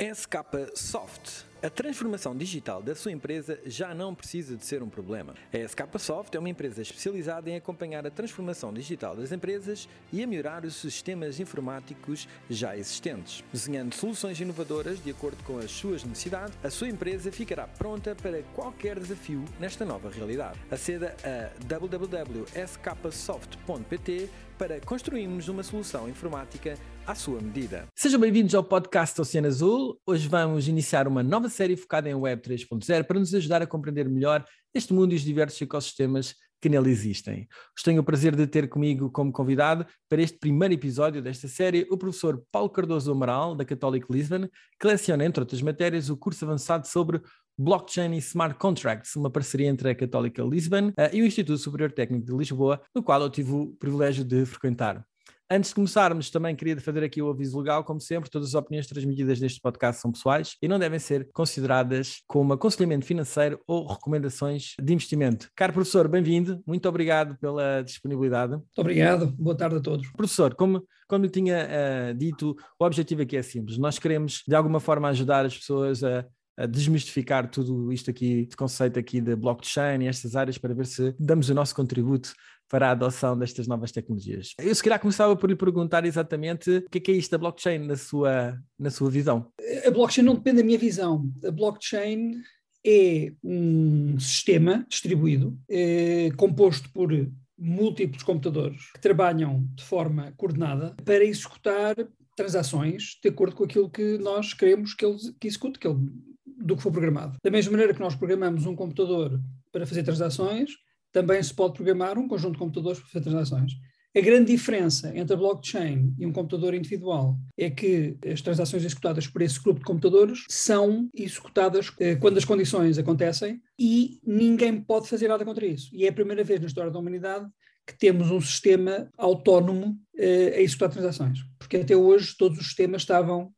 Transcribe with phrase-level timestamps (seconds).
[0.00, 1.44] SK Soft.
[1.62, 5.34] A transformação digital da sua empresa já não precisa de ser um problema.
[5.52, 10.22] A SK Soft é uma empresa especializada em acompanhar a transformação digital das empresas e
[10.22, 13.44] a melhorar os sistemas informáticos já existentes.
[13.52, 18.42] Desenhando soluções inovadoras de acordo com as suas necessidades, a sua empresa ficará pronta para
[18.54, 20.58] qualquer desafio nesta nova realidade.
[20.70, 24.30] Aceda a www.sksoft.pt
[24.60, 26.76] para construirmos uma solução informática
[27.10, 27.88] à sua medida.
[27.96, 30.00] Sejam bem-vindos ao podcast Oceano Azul.
[30.06, 34.08] Hoje vamos iniciar uma nova série focada em Web 3.0 para nos ajudar a compreender
[34.08, 37.48] melhor este mundo e os diversos ecossistemas que nele existem.
[37.82, 41.98] Tenho o prazer de ter comigo como convidado para este primeiro episódio desta série o
[41.98, 44.48] professor Paulo Cardoso Amaral, da Católica Lisbon,
[44.78, 47.20] que leciona, entre outras matérias, o curso avançado sobre
[47.58, 51.90] Blockchain e Smart Contracts, uma parceria entre a Católica Lisbon uh, e o Instituto Superior
[51.90, 55.04] Técnico de Lisboa, no qual eu tive o privilégio de frequentar.
[55.52, 58.86] Antes de começarmos, também queria fazer aqui o aviso legal, como sempre, todas as opiniões
[58.86, 64.74] transmitidas neste podcast são pessoais e não devem ser consideradas como aconselhamento financeiro ou recomendações
[64.80, 65.50] de investimento.
[65.56, 68.52] Caro professor, bem-vindo, muito obrigado pela disponibilidade.
[68.52, 70.08] Muito obrigado, boa tarde a todos.
[70.12, 74.54] Professor, como, como lhe tinha uh, dito, o objetivo aqui é simples, nós queremos de
[74.54, 76.24] alguma forma ajudar as pessoas a
[76.60, 80.84] a desmistificar tudo isto aqui, de conceito aqui de blockchain e estas áreas para ver
[80.84, 82.34] se damos o nosso contributo
[82.70, 84.54] para a adoção destas novas tecnologias.
[84.56, 87.38] Eu se calhar começava por lhe perguntar exatamente o que é, que é isto da
[87.38, 89.52] blockchain na sua, na sua visão.
[89.84, 91.28] A blockchain não depende da minha visão.
[91.44, 92.40] A blockchain
[92.86, 97.10] é um sistema distribuído, é, composto por
[97.58, 101.94] múltiplos computadores que trabalham de forma coordenada para executar
[102.34, 105.98] transações de acordo com aquilo que nós queremos que ele que execute, que ele
[106.46, 107.36] do que for programado.
[107.42, 109.40] Da mesma maneira que nós programamos um computador
[109.72, 110.70] para fazer transações,
[111.12, 113.72] também se pode programar um conjunto de computadores para fazer transações.
[114.16, 119.28] A grande diferença entre a blockchain e um computador individual é que as transações executadas
[119.28, 125.08] por esse grupo de computadores são executadas eh, quando as condições acontecem e ninguém pode
[125.08, 125.90] fazer nada contra isso.
[125.92, 127.48] E é a primeira vez na história da humanidade
[127.86, 131.38] que temos um sistema autónomo eh, a executar transações.
[131.56, 133.52] Porque até hoje todos os sistemas estavam,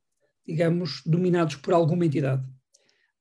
[0.47, 2.47] digamos, dominados por alguma entidade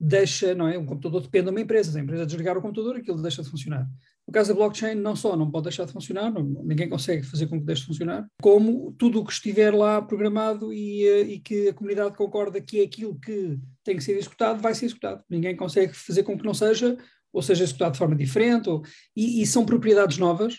[0.01, 0.77] deixa, não é?
[0.79, 3.49] Um computador depende de uma empresa, se a empresa desligar o computador, aquilo deixa de
[3.49, 3.87] funcionar.
[4.27, 7.47] No caso da blockchain, não só não pode deixar de funcionar, não, ninguém consegue fazer
[7.47, 11.39] com que deixe de funcionar, como tudo o que estiver lá programado e, eh, e,
[11.39, 15.23] que a comunidade concorda que é aquilo que tem que ser executado, vai ser executado.
[15.29, 16.97] Ninguém consegue fazer com que não seja,
[17.33, 18.83] ou seja executado de forma diferente, ou,
[19.15, 20.55] e, e são propriedades novas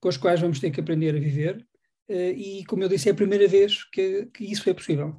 [0.00, 1.64] com as quais vamos ter que aprender a viver.
[2.06, 5.16] Uh, e, como eu disse, é a primeira vez que, que isso é possível.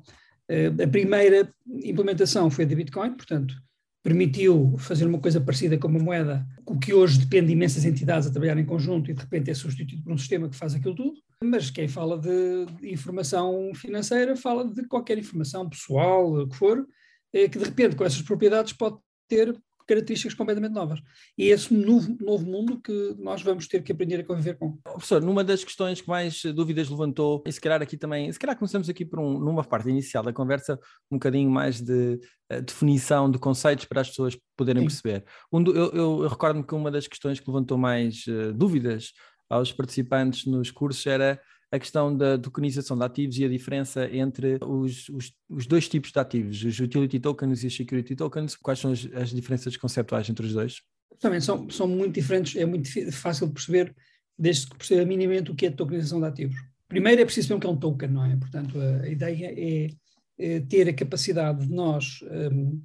[0.47, 1.51] Uh, a primeira
[1.83, 3.55] implementação foi de Bitcoin, portanto,
[4.05, 8.27] permitiu fazer uma coisa parecida com uma moeda, o que hoje depende de imensas entidades
[8.27, 10.93] a trabalhar em conjunto e de repente é substituído por um sistema que faz aquilo
[10.93, 11.13] tudo.
[11.43, 16.85] Mas quem fala de, informação financeira fala de qualquer informação pessoal, o que for,
[17.33, 21.01] eh, que de repente com essas propriedades pode ter características completamente novas.
[21.37, 24.77] E é esse novo, novo mundo que nós vamos ter que aprender a conviver com.
[24.77, 28.57] Professor, numa das questões que mais dúvidas levantou, e se calhar aqui também, se calhar
[28.57, 30.79] começamos aqui por um, numa parte inicial da conversa,
[31.11, 32.19] um bocadinho mais de
[32.51, 34.87] uh, definição de conceitos para as pessoas poderem Sim.
[34.87, 35.25] perceber.
[35.51, 39.11] Um do, eu, eu, eu recordo-me que uma das questões que levantou mais uh, dúvidas
[39.49, 41.39] aos participantes nos cursos era
[41.75, 46.11] a questão da tokenização de ativos e a diferença entre os, os, os, dois tipos
[46.11, 50.29] de ativos, os utility tokens e os security tokens, quais são as, as diferenças conceptuais
[50.29, 50.81] entre os dois?
[51.19, 53.95] Também são, são muito diferentes, é muito fácil de perceber,
[54.37, 56.55] desde que perceba minimamente o que é tokenização de ativos.
[56.87, 58.35] Primeiro é preciso saber o que é um token, não é?
[58.35, 59.89] Portanto, a, ideia é,
[60.37, 62.19] é, ter a capacidade de nós
[62.51, 62.81] um,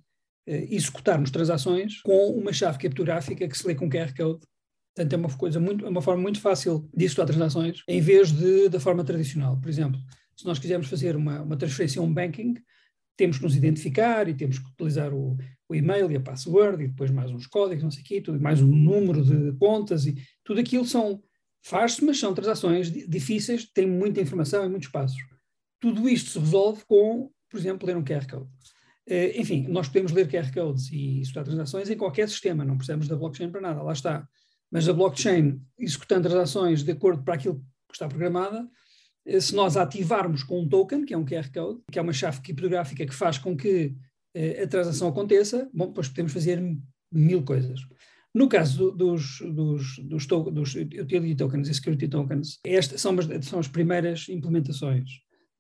[0.47, 4.41] eh, executarmos transações com uma chave criptográfica que se lê com QR Code
[4.95, 8.33] Portanto, é uma coisa muito, é uma forma muito fácil de executar transações, em vez
[8.33, 9.61] de da forma tradicional.
[9.61, 10.01] Por exemplo,
[10.37, 12.55] se nós quisermos fazer uma, uma transferência a um banking,
[13.17, 15.37] temos que nos identificar e temos que utilizar o,
[15.69, 18.41] o e-mail e a password e depois mais uns códigos, não sei o quê, tudo,
[18.41, 21.23] mais um número de contas e tudo aquilo são,
[21.63, 25.21] faz-se, mas são transações difíceis, têm muita informação e muitos passos.
[25.79, 28.49] Tudo isto se resolve com, por exemplo, ler um QR Code.
[29.09, 33.07] Uh, enfim, nós podemos ler QR Codes e executar transações em qualquer sistema, não precisamos
[33.07, 34.27] da blockchain para nada, lá está
[34.71, 37.57] mas a blockchain, executando as ações de acordo para aquilo
[37.89, 38.69] que está programada,
[39.27, 42.13] eh, se nós ativarmos com um token, que é um QR Code, que é uma
[42.13, 43.95] chave criptográfica que faz com que
[44.35, 46.63] eh, a transação aconteça, bom, depois podemos fazer
[47.13, 47.81] mil coisas.
[48.33, 53.67] No caso dos, dos, dos, dos utility tokens e security tokens, estas são, são as
[53.67, 55.11] primeiras implementações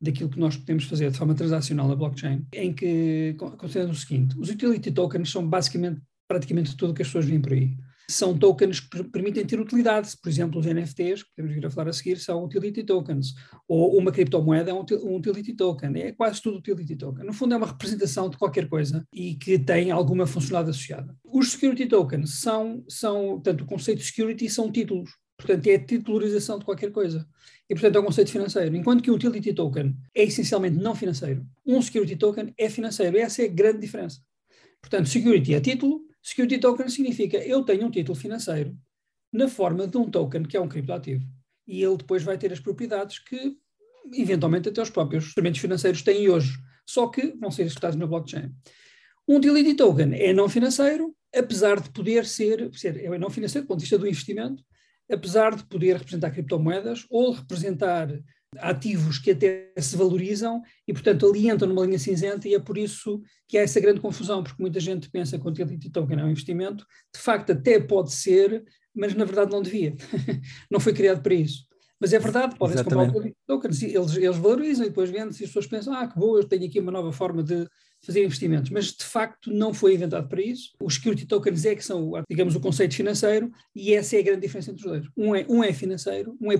[0.00, 4.38] daquilo que nós podemos fazer de forma transacional na blockchain, em que consideramos o seguinte,
[4.38, 7.76] os utility tokens são basicamente praticamente tudo que as pessoas veem por aí
[8.10, 10.16] são tokens que permitem ter utilidade.
[10.22, 13.34] Por exemplo, os NFTs, que podemos vir a falar a seguir, são utility tokens.
[13.68, 15.92] Ou uma criptomoeda é um utility token.
[16.00, 17.24] É quase tudo utility token.
[17.24, 21.16] No fundo, é uma representação de qualquer coisa e que tem alguma funcionalidade associada.
[21.24, 25.10] Os security tokens são, são tanto o conceito de security são títulos.
[25.36, 27.26] Portanto, é a titularização de qualquer coisa.
[27.68, 28.76] E, portanto, é um conceito financeiro.
[28.76, 33.16] Enquanto que um utility token é essencialmente não financeiro, um security token é financeiro.
[33.16, 34.20] Essa é a grande diferença.
[34.80, 38.76] Portanto, security é título, security token significa eu tenho um título financeiro
[39.32, 41.24] na forma de um token que é um criptoativo.
[41.66, 43.56] E ele depois vai ter as propriedades que,
[44.12, 48.52] eventualmente, até os próprios instrumentos financeiros têm hoje, só que vão ser executados na blockchain.
[49.28, 53.68] Um utility token é não financeiro, apesar de poder ser, ser é não financeiro do
[53.68, 54.64] ponto de vista do investimento,
[55.10, 58.08] apesar de poder representar criptomoedas ou representar
[58.58, 62.76] ativos que até se valorizam e, portanto, ali entram numa linha cinzenta e é por
[62.76, 66.24] isso que há essa grande confusão, porque muita gente pensa que o utility token é
[66.24, 68.64] um investimento, de facto até pode ser,
[68.94, 69.94] mas na verdade não devia.
[70.70, 71.64] não foi criado para isso.
[72.00, 75.50] Mas é verdade, podem-se comprar utility tokens, eles, eles valorizam e depois vendem-se e as
[75.50, 77.68] pessoas pensam, ah, que boa, eu tenho aqui uma nova forma de
[78.02, 80.70] fazer investimentos, mas de facto não foi inventado para isso.
[80.82, 84.40] Os security tokens é que são, digamos, o conceito financeiro e essa é a grande
[84.40, 85.06] diferença entre os dois.
[85.16, 86.56] Um é, um é financeiro, um é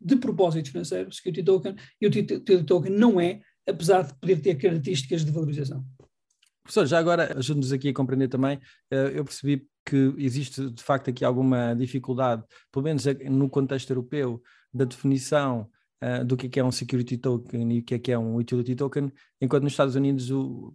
[0.00, 4.54] de propósito financeiro, security token, e o utility token não é, apesar de poder ter
[4.56, 5.84] características de valorização.
[6.62, 8.60] Professor, já agora ajude-nos aqui a compreender também,
[8.90, 14.42] eh, eu percebi que existe de facto aqui alguma dificuldade, pelo menos no contexto europeu,
[14.72, 15.68] da definição
[16.02, 18.18] uh, do que é, que é um security token e o que é que é
[18.18, 20.74] um utility token, enquanto nos Estados Unidos o,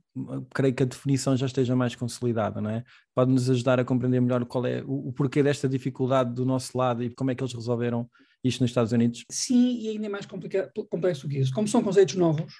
[0.53, 2.83] creio que a definição já esteja mais consolidada, não é?
[3.15, 7.03] Pode-nos ajudar a compreender melhor qual é o, o, porquê desta dificuldade do nosso lado
[7.03, 8.09] e como é que eles resolveram
[8.43, 9.23] isto nos Estados Unidos?
[9.31, 11.53] Sim, e ainda é mais complexo que isso.
[11.53, 12.53] Como são conceitos novos,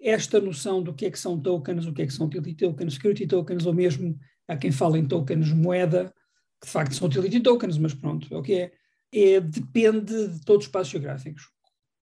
[0.00, 2.94] esta noção do que é que são tokens, o que é que são utility tokens,
[2.94, 4.16] security tokens, ou mesmo
[4.46, 6.12] há quem fala em tokens moeda,
[6.60, 8.72] que de facto são utility tokens, mas pronto, é o que é,
[9.12, 11.55] é depende de todos os espaços geográficos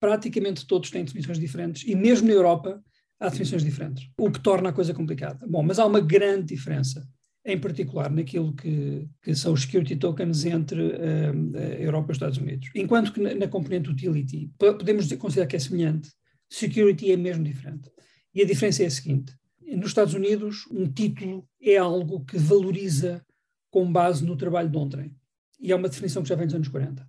[0.07, 2.81] praticamente todos têm definições diferentes e mesmo na Europa
[3.19, 5.45] há definições diferentes, o que torna a coisa complicada.
[5.49, 7.05] Bom, mas há uma grande diferença,
[7.45, 12.17] em particular naquilo que, que são os security tokens entre uh, a Europa e os
[12.19, 12.71] Estados Unidos.
[12.77, 16.09] Enquanto que na, na componente utility podemos considerar que é semelhante,
[16.49, 17.91] security é mesmo diferente.
[18.33, 23.27] E a diferença é a seguinte: nos Estados Unidos, um título é algo que valoriza
[23.73, 25.13] com base no trabalho de ontem.
[25.59, 27.05] E é uma definição que já vem dos anos 40.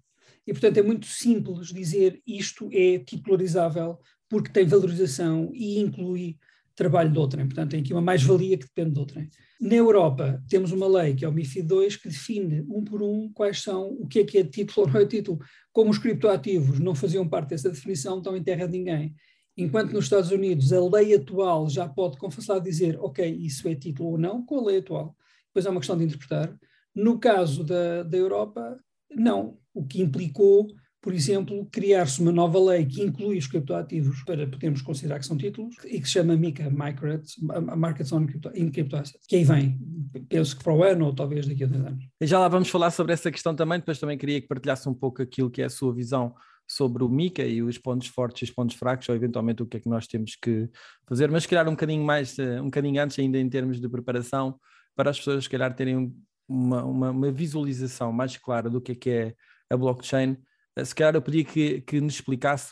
[0.47, 3.99] E, portanto, é muito simples dizer isto é titularizável
[4.29, 6.37] porque tem valorização e inclui
[6.75, 7.45] trabalho de outrem.
[7.45, 9.29] Portanto, tem aqui uma mais-valia que depende de outrem.
[9.59, 13.31] Na Europa, temos uma lei, que é o MIFID II, que define um por um
[13.33, 15.39] quais são, o que é que é título ou não é título.
[15.73, 19.15] Como os criptoativos não faziam parte dessa definição, estão em terra de ninguém.
[19.57, 23.73] Enquanto nos Estados Unidos a lei atual já pode com facilidade dizer, ok, isso é
[23.73, 25.15] título ou não, com a lei atual.
[25.47, 26.55] Depois é uma questão de interpretar.
[26.93, 28.79] No caso da, da Europa,
[29.11, 29.57] não.
[29.73, 30.67] O que implicou,
[31.01, 35.37] por exemplo, criar-se uma nova lei que inclui os criptoativos para podermos considerar que são
[35.37, 39.79] títulos e que se chama MiCA, Markets on Crypto, in Crypto Assets, que aí vem,
[40.27, 42.03] penso que para o ano ou talvez daqui a dois anos.
[42.21, 45.21] Já lá vamos falar sobre essa questão também, depois também queria que partilhasse um pouco
[45.21, 46.33] aquilo que é a sua visão
[46.67, 49.77] sobre o MICA e os pontos fortes e os pontos fracos, ou eventualmente o que
[49.77, 50.69] é que nós temos que
[51.07, 54.59] fazer, mas calhar um bocadinho mais, eh, um bocadinho antes ainda em termos de preparação,
[54.93, 56.13] para as pessoas se calhar terem
[56.47, 59.35] uma, uma, uma visualização mais clara do que é que é
[59.69, 60.37] a blockchain,
[60.75, 62.71] eh, se calhar eu pedia que, que nos explicasse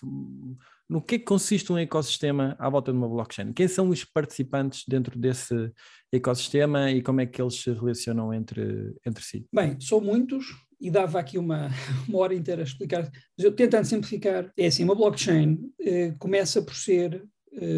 [0.88, 3.52] no que é que consiste um ecossistema à volta de uma blockchain.
[3.54, 5.72] Quem são os participantes dentro desse
[6.12, 9.48] ecossistema e como é que eles se relacionam entre, entre si?
[9.54, 10.46] Bem, são muitos
[10.80, 11.70] e dava aqui uma,
[12.08, 16.62] uma hora inteira a explicar, mas eu tentando simplificar, é assim, uma blockchain eh, começa
[16.62, 17.24] por ser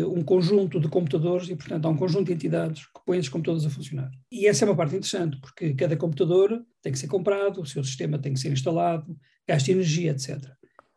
[0.08, 3.66] um conjunto de computadores e, portanto, há um conjunto de entidades que põem esses computadores
[3.66, 4.10] a funcionar.
[4.32, 7.84] E essa é uma parte interessante, porque cada computador tem que ser comprado, o seu
[7.84, 9.16] sistema tem que ser instalado,
[9.48, 10.44] gasta energia, etc.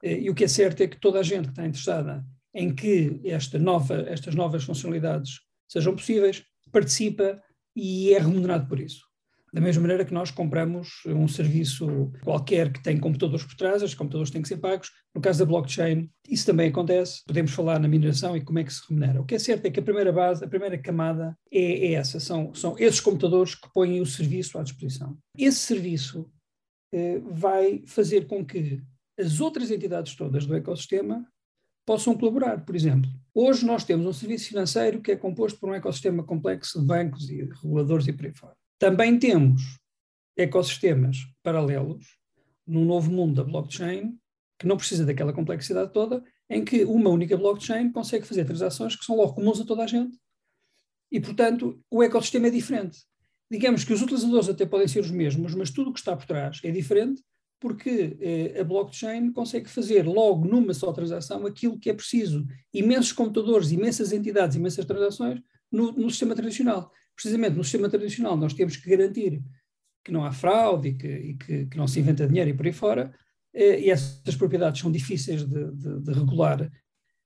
[0.02, 2.74] Eh, e o que é certo é que toda a gente que está interessada em
[2.74, 7.40] que esta nova, estas novas funcionalidades sejam possíveis, participa
[7.76, 9.09] e é remunerado por isso.
[9.52, 13.94] Da mesma maneira que nós compramos um serviço qualquer que tem computadores por trás, os
[13.94, 14.90] computadores têm que ser pagos.
[15.14, 17.22] No caso da blockchain, isso também acontece.
[17.26, 19.20] Podemos falar na mineração e como é que se remunera.
[19.20, 22.20] O que é certo é que a primeira base, a primeira camada é, é essa:
[22.20, 25.16] são, são esses computadores que põem o serviço à disposição.
[25.36, 26.30] Esse serviço
[26.92, 28.82] eh, vai fazer com que
[29.18, 31.26] as outras entidades todas do ecossistema
[31.86, 32.64] possam colaborar.
[32.64, 36.80] Por exemplo, hoje nós temos um serviço financeiro que é composto por um ecossistema complexo
[36.80, 38.59] de bancos e reguladores e por aí fora.
[38.80, 39.78] Também temos
[40.34, 42.16] ecossistemas paralelos
[42.66, 44.18] num novo mundo da blockchain,
[44.58, 49.04] que não precisa daquela complexidade toda, em que uma única blockchain consegue fazer transações que
[49.04, 50.16] são logo comuns a toda a gente.
[51.12, 53.00] E, portanto, o ecossistema é diferente.
[53.50, 56.24] digamos que os utilizadores até podem ser os mesmos, mas tudo o que está por
[56.24, 57.22] trás é diferente,
[57.60, 62.46] porque eh, a blockchain consegue fazer logo numa só transação aquilo que é preciso.
[62.72, 66.90] Imensos computadores, imensas entidades, imensas transações no, no sistema tradicional.
[67.20, 69.42] Precisamente no sistema tradicional nós temos que garantir
[70.02, 72.64] que não há fraude e que, e que, que não se inventa dinheiro e por
[72.64, 73.14] aí fora,
[73.54, 76.70] eh, e essas propriedades são difíceis de, de, de regular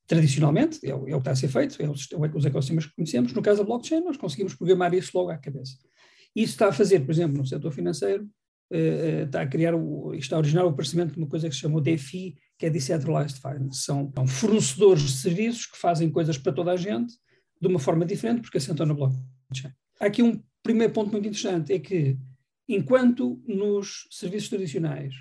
[0.07, 2.87] tradicionalmente, é o, é o, que está a ser feito, é os, é os ecossistemas
[2.87, 3.33] que conhecemos.
[3.33, 5.79] No caso da blockchain, nós conseguimos programar isso logo à cabeça.
[6.35, 8.25] Isso está a fazer, por exemplo, no setor financeiro,
[8.73, 11.61] uh, está a criar, o, está a originar o aparecimento de uma coisa que se
[11.61, 13.83] chama DeFi, que é Decentralized Finance.
[13.83, 17.15] São, são fornecedores de serviços que fazem coisas para toda a gente
[17.61, 19.73] de uma forma diferente, porque assentam na blockchain.
[20.05, 22.19] Há aqui um primeiro ponto muito interessante, é que
[22.69, 25.15] enquanto nos serviços tradicionais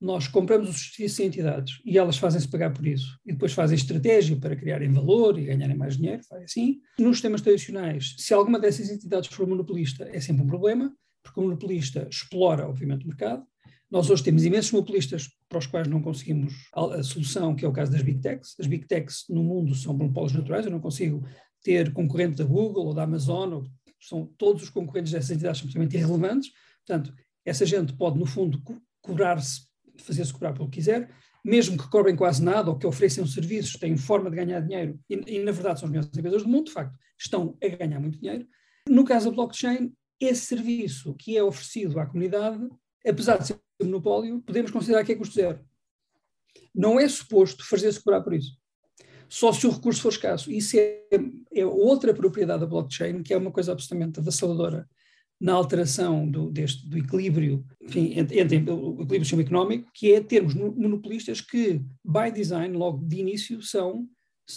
[0.00, 3.76] nós compramos os serviços em entidades e elas fazem-se pagar por isso e depois fazem
[3.76, 6.80] estratégia para criarem valor e ganharem mais dinheiro, faz assim.
[6.98, 11.44] Nos sistemas tradicionais, se alguma dessas entidades for monopolista, é sempre um problema, porque o
[11.44, 13.46] monopolista explora, obviamente, o mercado.
[13.88, 17.72] Nós hoje temos imensos monopolistas para os quais não conseguimos a solução, que é o
[17.72, 18.56] caso das Big Techs.
[18.58, 21.24] As Big Techs no mundo são monopólios naturais, eu não consigo
[21.62, 23.64] ter concorrente da Google ou da Amazon, ou,
[24.08, 26.52] são todos os concorrentes dessas entidades são absolutamente irrelevantes.
[26.86, 28.62] Portanto, essa gente pode, no fundo,
[29.00, 29.62] cobrar-se
[29.98, 31.10] fazer-se cobrar pelo que quiser,
[31.44, 35.36] mesmo que cobrem quase nada ou que ofereçam serviços, têm forma de ganhar dinheiro, e,
[35.36, 38.18] e na verdade são as melhores empresas do mundo, de facto, estão a ganhar muito
[38.18, 38.46] dinheiro.
[38.88, 42.66] No caso da blockchain, esse serviço que é oferecido à comunidade,
[43.06, 45.60] apesar de ser um monopólio, podemos considerar que é custo zero.
[46.74, 48.56] Não é suposto fazer-se cobrar por isso.
[49.34, 50.48] Só se o recurso for escasso.
[50.48, 51.00] Isso é,
[51.52, 54.88] é outra propriedade da blockchain, que é uma coisa absolutamente avassaladora
[55.40, 60.20] na alteração do, deste, do equilíbrio, enfim, entre, entre o equilíbrio sistema económico, que é
[60.20, 64.08] termos monopolistas que, by design, logo de início, são,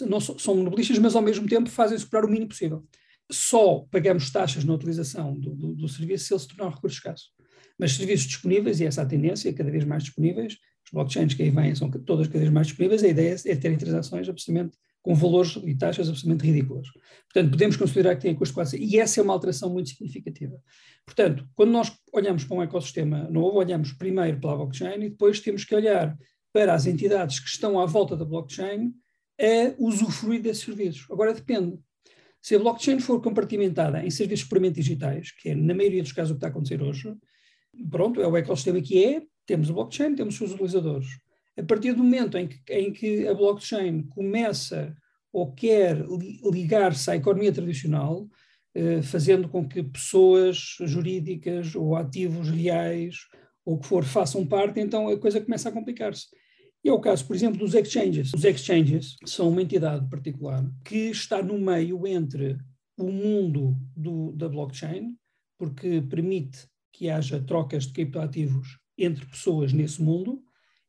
[0.02, 2.86] não, são monopolistas, mas ao mesmo tempo fazem superar o mínimo possível.
[3.32, 6.98] Só pagamos taxas na utilização do, do, do serviço se ele se tornar um recurso
[6.98, 7.32] escasso.
[7.80, 10.56] Mas serviços disponíveis, e essa é a tendência, cada vez mais disponíveis,
[10.88, 13.77] os blockchains que aí vêm são todas cada vez mais disponíveis, a ideia é terem
[13.77, 16.88] transações absolutamente com valores e taxas absolutamente ridículas.
[17.32, 18.77] Portanto, podemos considerar que tem custo quase.
[18.77, 20.60] E essa é uma alteração muito significativa.
[21.06, 25.39] Portanto, quando nós olhamos para um ecossistema novo, olhamos primeiro para a blockchain e depois
[25.39, 26.17] temos que olhar
[26.51, 28.94] para as entidades que estão à volta da blockchain
[29.39, 31.06] a usufruir desses serviços.
[31.12, 31.77] Agora depende.
[32.41, 36.32] Se a blockchain for compartimentada em serviços puramente digitais, que é na maioria dos casos
[36.32, 37.13] o que está a acontecer hoje,
[37.89, 41.08] pronto, é o ecossistema que é, temos a blockchain, temos os seus utilizadores
[41.58, 44.96] a partir do momento em que, em que a blockchain começa
[45.34, 46.06] ou quer
[46.51, 48.27] ligar-se à economia tradicional,
[48.75, 53.18] eh, fazendo com que pessoas jurídicas ou ativos reais
[53.66, 56.27] ou o que for façam parte, então a coisa começa a complicar-se.
[56.84, 58.34] E é o caso, por exemplo, dos exchanges.
[58.34, 62.58] Os exchanges são uma entidade particular que está no meio entre
[62.98, 65.18] o mundo do, da blockchain,
[65.58, 70.42] porque permite que haja trocas de criptoativos entre pessoas nesse mundo,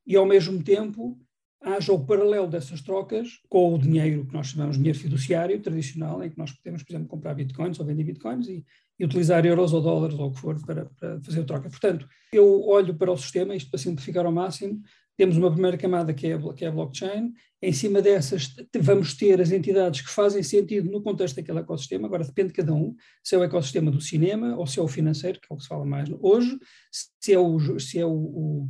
[0.06, 1.18] e, ao mesmo tempo,
[1.60, 6.22] haja o paralelo dessas trocas com o dinheiro que nós chamamos de dinheiro fiduciário tradicional,
[6.22, 8.64] em que nós podemos, por exemplo, comprar bitcoins ou vender bitcoins e,
[8.98, 11.68] e utilizar euros ou dólares ou o que for para, para, fazer a troca.
[11.68, 14.80] Portanto, eu olho para o sistema, isto para simplificar ao máximo,
[15.18, 19.40] temos uma primeira camada que é, que é a blockchain, em cima dessas vamos ter
[19.40, 23.34] as entidades que fazem sentido no contexto daquele ecossistema, agora depende de cada um, se
[23.34, 25.68] é o ecossistema do cinema ou se é o financeiro, que é o que se
[25.68, 26.56] fala mais hoje,
[27.20, 28.68] se é o, se é o, o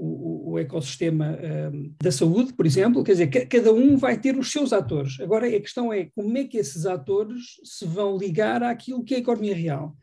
[0.00, 1.36] o, o ecossistema
[1.72, 5.18] um, da saúde, por exemplo, quer dizer, cada um vai ter os seus atores.
[5.18, 9.16] Agora a questão é como é que esses atores se vão ligar àquilo que é
[9.16, 9.96] a economia real.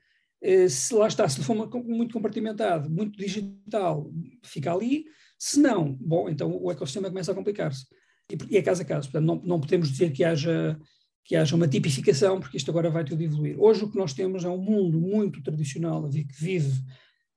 [0.43, 4.11] Uh, se lá está, se for muito compartimentado, muito digital,
[4.43, 5.05] fica ali.
[5.45, 7.85] Se não, bom, então o ecossistema começa a complicar-se.
[8.31, 9.11] E, e é caso a caso.
[9.11, 10.75] Portanto, não, não podemos dizer que haja
[11.23, 13.55] que haja uma tipificação, porque isto agora vai tudo evoluir.
[13.59, 16.83] Hoje o que nós temos é um mundo muito tradicional, que vive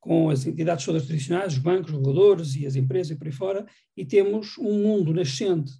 [0.00, 3.32] com as entidades todas tradicionais, os bancos, os reguladores e as empresas e por aí
[3.32, 5.72] fora, e temos um mundo nascente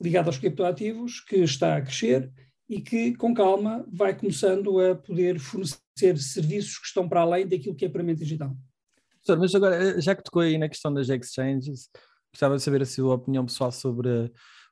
[0.00, 2.30] ligado aos criptoativos que está a crescer
[2.68, 7.74] e que, com calma, vai começando a poder fornecer serviços que estão para além daquilo
[7.74, 8.54] que é puramente digital.
[9.28, 11.88] Mas agora, já que tocou aí na questão das exchanges,
[12.32, 14.30] gostava de saber a sua opinião pessoal sobre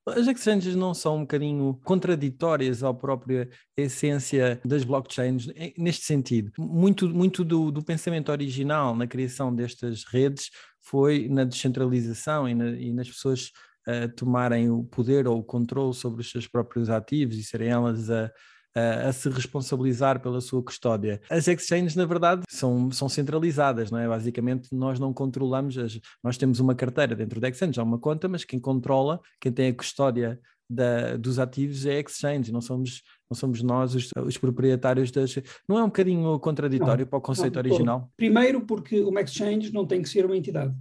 [0.09, 5.47] as exchanges não são um bocadinho contraditórias à própria essência das blockchains
[5.79, 6.51] neste sentido?
[6.59, 12.71] Muito, muito do, do pensamento original na criação destas redes foi na descentralização e, na,
[12.71, 13.53] e nas pessoas
[13.87, 18.11] uh, tomarem o poder ou o controle sobre os seus próprios ativos e serem elas
[18.11, 18.29] a,
[18.75, 21.21] a, a, se responsabilizar pela sua custódia.
[21.31, 24.09] As exchanges, na verdade, são, são centralizadas, não é?
[24.09, 28.29] Basicamente, nós não controlamos, as, nós temos uma carteira dentro da exchange, há uma conta,
[28.29, 33.03] mas quem controla, quem tem a custódia da, dos ativos é a exchange, não somos,
[33.31, 35.35] não somos nós os, os proprietários das.
[35.69, 38.13] Não é um bocadinho contraditório não, para o conceito não, original?
[38.17, 40.75] Primeiro, porque uma exchange não tem que ser uma entidade.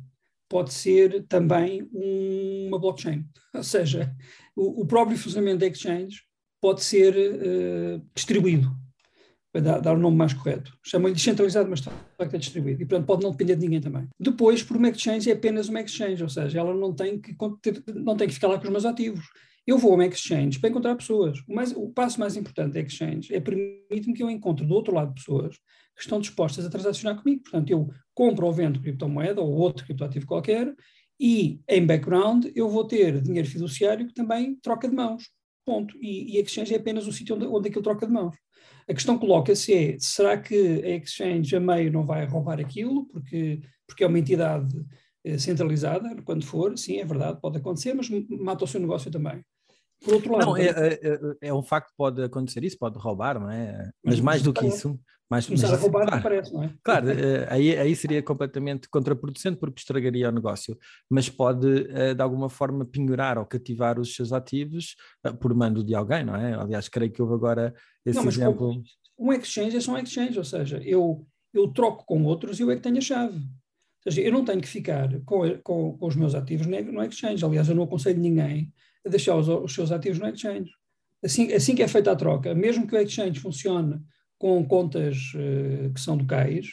[0.47, 3.25] Pode ser também uma blockchain.
[3.53, 4.15] Ou seja,
[4.55, 6.23] o, o próprio funcionamento da exchange
[6.61, 8.71] pode ser uh, distribuído
[9.51, 10.77] para dar, dar o nome mais correto.
[10.83, 12.81] Chamam-lhe descentralizado, mas está é distribuído.
[12.81, 14.07] E, portanto, pode não depender de ninguém também.
[14.19, 17.35] Depois, por uma exchange, é apenas uma exchange, ou seja, ela não tem que,
[17.93, 19.25] não tem que ficar lá com os meus ativos.
[19.67, 21.39] Eu vou a uma exchange para encontrar pessoas.
[21.47, 24.93] O, mais, o passo mais importante da exchange é permitir-me que eu encontre do outro
[24.93, 25.55] lado pessoas
[25.95, 27.43] que estão dispostas a transacionar comigo.
[27.43, 30.73] Portanto, eu compro ou vendo criptomoeda ou outro criptoativo qualquer
[31.19, 35.29] e, em background, eu vou ter dinheiro fiduciário que também troca de mãos.
[35.65, 35.95] Ponto.
[36.01, 38.35] E, e a exchange é apenas o sítio onde, onde aquilo troca de mãos.
[38.87, 43.61] A questão coloca-se é, será que a exchange a meio não vai roubar aquilo, porque,
[43.87, 44.75] porque é uma entidade
[45.23, 49.43] eh, centralizada, quando for, sim, é verdade, pode acontecer, mas mata o seu negócio também.
[50.03, 50.45] Por outro lado...
[50.45, 53.89] Não, é, é, é, é um facto que pode acontecer isso, pode roubar, não é?
[54.03, 54.99] Mas mais do que isso...
[55.31, 56.73] Começar mas, a roubar claro, parece, não é?
[56.83, 60.77] Claro, eh, aí, aí seria completamente contraproducente porque estragaria o negócio,
[61.09, 64.97] mas pode eh, de alguma forma penhorar ou cativar os seus ativos
[65.39, 66.53] por mando de alguém, não é?
[66.53, 67.73] Aliás, creio que houve agora
[68.05, 68.83] esse não, exemplo.
[69.17, 72.71] Um exchange é só um exchange, ou seja, eu, eu troco com outros e eu
[72.71, 73.37] é que tenho a chave.
[73.37, 77.45] Ou seja, eu não tenho que ficar com, com, com os meus ativos no exchange.
[77.45, 78.73] Aliás, eu não aconselho ninguém
[79.05, 80.71] a deixar os, os seus ativos no exchange.
[81.23, 84.01] Assim, assim que é feita a troca, mesmo que o exchange funcione
[84.41, 86.65] com contas uh, que são locais,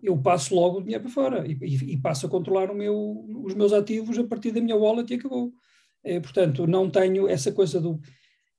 [0.00, 3.52] eu passo logo o dinheiro para fora e, e, e, passo a controlar meu, os
[3.52, 5.52] meus ativos a partir da minha wallet e acabou.
[6.04, 8.00] É, portanto, não tenho essa coisa do.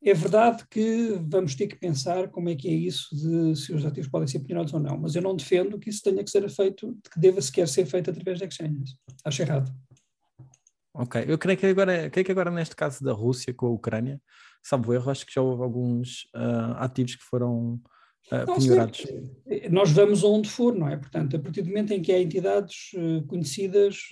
[0.04, 3.86] É verdade que vamos ter que pensar como é que é isso de se os
[3.86, 6.48] ativos podem ser penhorados ou não, mas eu não defendo que isso tenha que ser
[6.50, 8.98] feito, que deva sequer ser feito através de exchanges.
[9.24, 9.74] Acho errado.
[10.94, 14.20] Ok, eu creio que agora, creio que agora neste caso da Rússia com a Ucrânia,
[14.62, 17.80] salvo erro, acho que já houve alguns uh, ativos que foram
[18.32, 19.06] uh, não, penhorados.
[19.70, 20.98] Nós vamos aonde for, não é?
[20.98, 24.10] Portanto, a partir do momento em que há entidades uh, conhecidas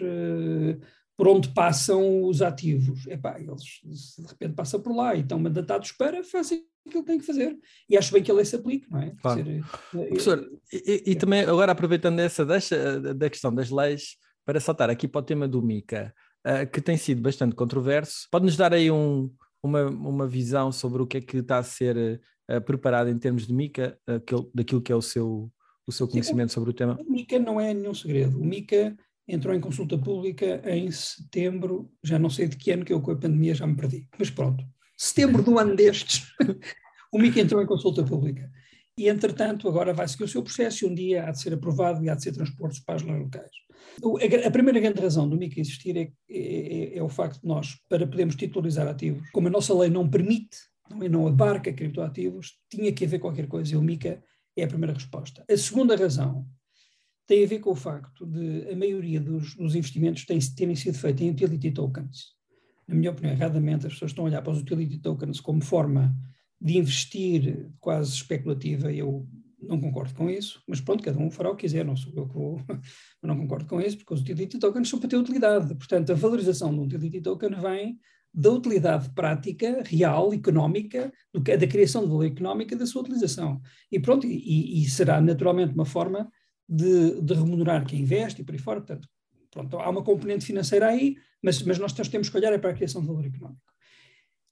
[1.18, 3.82] por onde passam os ativos, epá, eles
[4.18, 7.26] de repente passam por lá e estão mandatados para fazer o que ele tem que
[7.26, 7.58] fazer.
[7.90, 9.14] E acho bem que ele se aplique, não é?
[9.22, 9.44] Claro.
[9.44, 14.90] Dizer, Professor, e, e, também agora aproveitando essa deixa, da questão das leis, para saltar
[14.90, 16.14] aqui para o tema do MICA,
[16.46, 19.32] uh, que tem sido bastante controverso, pode-nos dar aí um,
[19.64, 23.48] uma, uma visão sobre o que é que está a ser uh, preparado em termos
[23.48, 25.51] de MICA, aquilo, daquilo que é o seu,
[25.88, 26.98] o seu conhecimento Sim, sobre o tema?
[27.00, 28.40] O MICA não é nenhum segredo.
[28.40, 28.96] O MICA
[29.27, 33.12] entrou em consulta pública em setembro, já não sei de que ano, que eu com
[33.12, 34.64] a pandemia já me perdi, mas pronto,
[34.98, 36.27] setembro do ano destes,
[37.12, 38.50] o MICA entrou em consulta pública.
[38.98, 42.03] E, entretanto, agora vai seguir o seu processo e um dia há de ser aprovado
[42.03, 43.51] e há de ser transposto para as locais.
[44.46, 48.08] A primeira grande razão do MICA existir é, é, é, o facto de nós, para
[48.08, 50.58] podermos titularizar ativos, como a nossa lei não permite,
[50.90, 54.24] não, não abarca criptoativos, tinha que haver qualquer coisa e o MICA
[54.56, 55.44] é a primeira resposta.
[55.50, 56.48] A segunda razão
[57.28, 60.98] tem a ver com o facto de a maioria dos, dos investimentos tem, terem sido
[60.98, 62.36] feitos em utility tokens.
[62.88, 66.16] Na minha opinião, erradamente, as pessoas estão a olhar para os utility tokens como forma
[66.62, 68.94] de investir quase especulativa.
[68.94, 69.28] Eu
[69.60, 72.28] não concordo com isso, mas pronto, cada um fará o que quiser, não sou eu
[72.28, 72.62] que vou,
[73.24, 75.74] não concordo com isso, porque os utility tokens são para ter utilidade.
[75.76, 78.00] Portanto, a valorização de um utility token vem
[78.38, 83.62] da utilidade prática, real, económica, do, da criação de valor económica da sua utilização.
[83.90, 86.30] E pronto, e, e será naturalmente uma forma
[86.68, 88.82] de, de, remunerar quem investe e por aí fora.
[88.82, 89.08] Portanto,
[89.50, 92.74] pronto, há uma componente financeira aí, mas, mas nós temos que olhar é para a
[92.74, 93.62] criação de valor económico.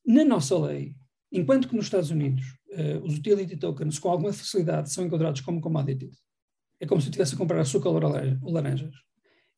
[0.06, 0.96] Na nossa lei,
[1.30, 5.60] enquanto que nos Estados Unidos uh, os utility tokens com alguma facilidade são enquadrados como
[5.60, 6.20] commodities,
[6.80, 8.96] é como se eu estivesse a comprar açúcar ou laranjas.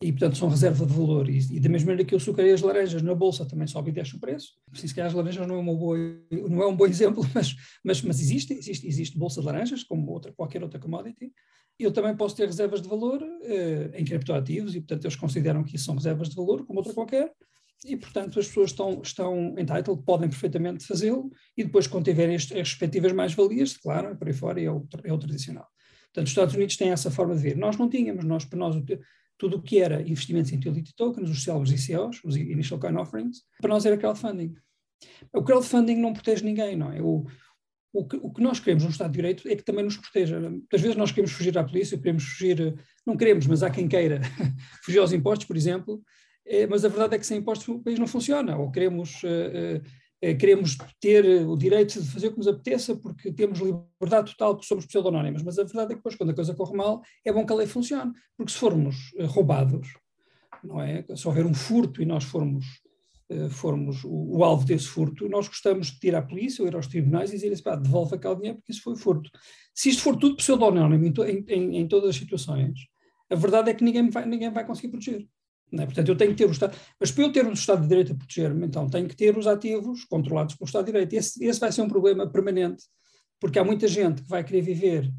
[0.02, 1.30] E, portanto, são reserva de valor.
[1.30, 3.94] E, e da mesma maneira que açúcar e as laranjas na bolsa também sobe e
[3.94, 4.54] desce o preço.
[4.74, 5.98] Se calhar as laranjas não é, uma boa,
[6.50, 10.12] não é um bom exemplo, mas, mas, mas existe, existe, existe bolsa de laranjas, como
[10.12, 11.32] outra, qualquer outra commodity.
[11.78, 15.76] Eu também posso ter reservas de valor uh, em criptoativos e, portanto, eles consideram que
[15.76, 17.34] isso são reservas de valor, como outra qualquer,
[17.84, 22.44] e, portanto, as pessoas estão, estão entitled, podem perfeitamente fazê-lo, e depois, quando tiverem as,
[22.44, 25.68] as respectivas mais-valias, declaram, por aí fora, e é o, é o tradicional.
[26.06, 27.58] Portanto, os Estados Unidos têm essa forma de ver.
[27.58, 28.76] Nós não tínhamos, nós, para nós,
[29.38, 33.42] tudo o que era investimentos em utility tokens, os célebres ICOs, os Initial Coin Offerings,
[33.60, 34.56] para nós era crowdfunding.
[35.34, 37.02] O crowdfunding não protege ninguém, não é?
[37.02, 37.26] O,
[37.94, 40.40] o que, o que, nós queremos no Estado de Direito é que também nos proteja.
[40.40, 44.22] Muitas vezes nós queremos fugir à polícia, queremos fugir, não queremos, mas há quem queira
[44.84, 46.04] fugir aos impostos, por exemplo,
[46.46, 49.28] é, mas a verdade é que sem impostos o país não funciona, ou queremos, uh,
[49.28, 49.82] uh,
[50.34, 54.68] queremos ter o direito de fazer o que nos apeteça porque temos liberdade total porque
[54.68, 57.46] somos pseudonónimos, mas a verdade é que depois quando a coisa corre mal é bom
[57.46, 58.96] que a lei funcione, porque se formos
[59.28, 59.98] roubados,
[60.64, 61.06] não é?
[61.16, 62.66] Se houver um furto e nós formos
[63.50, 66.88] formos o, o, alvo desse furto, nós gostamos de ir à polícia ou ir aos
[66.88, 69.30] tribunais e dizer assim, pá, devolve aquele dinheiro porque isso foi furto.
[69.74, 72.80] Se isto for tudo pseudonónimo em, em, em todas as situações,
[73.30, 75.28] a verdade é que ninguém vai, ninguém vai conseguir proteger.
[75.74, 75.86] É?
[75.86, 76.78] Portanto, eu tenho que ter o Estado.
[77.00, 79.48] Mas para eu ter o Estado de Direito a proteger-me, então tenho que ter os
[79.48, 81.14] ativos controlados pelo Estado de Direito.
[81.14, 82.84] Esse, esse vai ser um problema permanente,
[83.40, 85.12] porque há muita gente que vai querer viver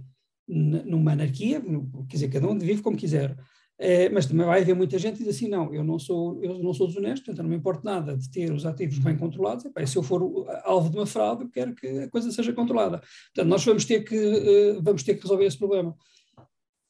[0.49, 3.37] numa anarquia, quer dizer, cada um vive como quiser.
[3.79, 6.59] É, mas também vai haver muita gente que diz assim, não, eu não sou, eu
[6.61, 9.97] não sou desonesto, então não me importa nada de ter os ativos bem controlados, se
[9.97, 10.23] eu for
[10.65, 13.03] alvo de uma fraude, eu quero que a coisa seja controlada.
[13.35, 15.95] Portanto, nós vamos ter que, uh, vamos ter que resolver esse problema.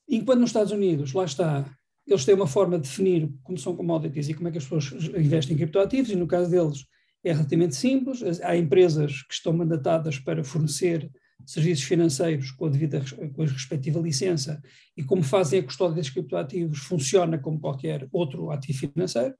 [0.08, 1.75] Enquanto nos Estados Unidos, lá está,
[2.06, 5.04] eles têm uma forma de definir como são commodities e como é que as pessoas
[5.16, 6.84] investem em criptoativos, e no caso deles
[7.24, 8.22] é relativamente simples.
[8.42, 11.10] Há empresas que estão mandatadas para fornecer
[11.44, 13.02] serviços financeiros com a, devida,
[13.34, 14.60] com a respectiva licença
[14.96, 19.34] e como fazem a custódia desses criptoativos funciona como qualquer outro ativo financeiro.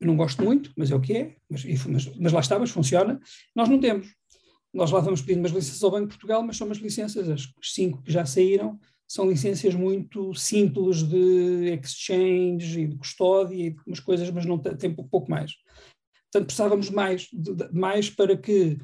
[0.00, 2.70] Eu não gosto muito, mas é o que é, mas, mas, mas lá está, mas
[2.70, 3.18] funciona.
[3.54, 4.08] Nós não temos.
[4.72, 7.48] Nós lá vamos pedindo umas licenças ao Banco de Portugal, mas são umas licenças, as
[7.62, 13.76] cinco que já saíram, são licenças muito simples de exchange e de custódia e de
[13.86, 15.52] umas coisas, mas não tem, tem pouco mais.
[16.32, 18.78] Portanto, precisávamos mais, de, de, mais para que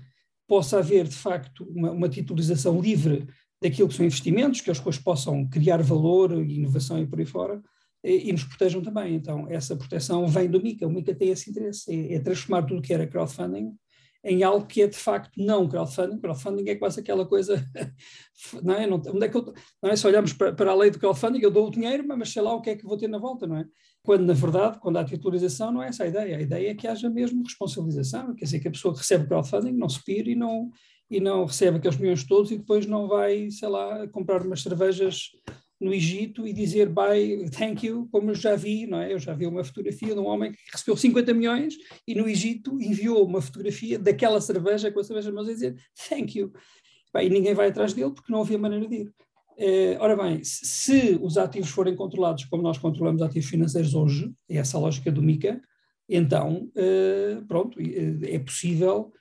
[0.47, 3.27] possa haver, de facto, uma, uma titulização livre
[3.63, 7.27] daquilo que são investimentos, que as coisas possam criar valor e inovação e por aí
[7.27, 7.63] fora,
[8.03, 9.15] e, e, nos protejam também.
[9.15, 10.87] Então, essa proteção vem do MICA.
[10.87, 13.75] O MICA tem esse interesse, é, é transformar tudo o que era crowdfunding
[14.23, 16.19] em algo que é de facto não crowdfunding.
[16.19, 17.65] Crowdfunding é quase aquela coisa,
[18.63, 18.87] não é?
[18.87, 19.53] Não, onde é que eu,
[19.83, 19.97] não é?
[19.97, 22.55] Se olharmos para, para, a lei do crowdfunding, eu dou o dinheiro, mas sei lá
[22.55, 23.65] o que é que vou ter na volta, não é?
[24.03, 26.37] Quando, na verdade, quando há titularização, não é essa a ideia.
[26.37, 29.73] A ideia é que haja mesmo responsabilização, quer dizer, que a pessoa que recebe crowdfunding
[29.73, 30.71] não se pire e não,
[31.11, 35.31] e não recebe aqueles milhões todos e depois não vai, sei lá, comprar umas cervejas
[35.81, 39.13] no Egito e dizer bye, thank you, como eu já vi, não é?
[39.13, 41.75] Eu já vi uma fotografia de um homem que recebeu 50 milhões
[42.07, 45.77] e no Egito enviou uma fotografia daquela cerveja com a cerveja mas a dizer
[46.09, 46.53] thank you.
[47.13, 49.15] Bem, e ninguém vai atrás dele porque não havia maneira de ir.
[49.59, 54.57] Eh, ora bem, se os ativos forem controlados como nós controlamos ativos financeiros hoje, é
[54.57, 55.61] essa a lógica do MICA,
[56.09, 59.13] então, eh, pronto, eh, é possível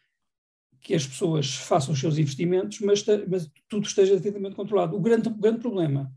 [0.81, 4.95] que as pessoas façam os seus investimentos, mas, mas tudo esteja devidamente controlado.
[4.95, 6.11] O grande, o grande problema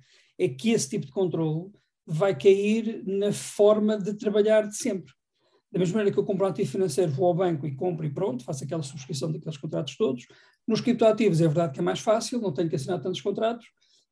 [0.44, 1.70] é que esse tipo de controle
[2.06, 5.12] vai cair na forma de trabalhar de sempre.
[5.70, 8.10] Da mesma maneira que eu compro um ativo financeiro, vou ao banco e compro e
[8.10, 10.26] pronto, faço aquela subscrição daqueles contratos todos.
[10.66, 13.66] Nos criptoativos é verdade que é mais fácil, não tenho que assinar tantos contratos,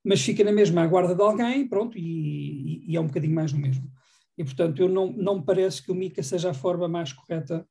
[0.04, 3.34] mas fica na mesma à guarda de alguém, pronto, e, e, e é um bocadinho
[3.34, 3.90] mais no mesmo.
[4.38, 7.66] E, portanto, eu não, não me parece que o MICA seja a forma mais correta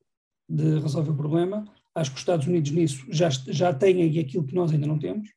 [0.48, 1.64] de resolver o problema.
[1.92, 5.28] Acho que os Estados Unidos nisso já, já têm aquilo que nós ainda não temos.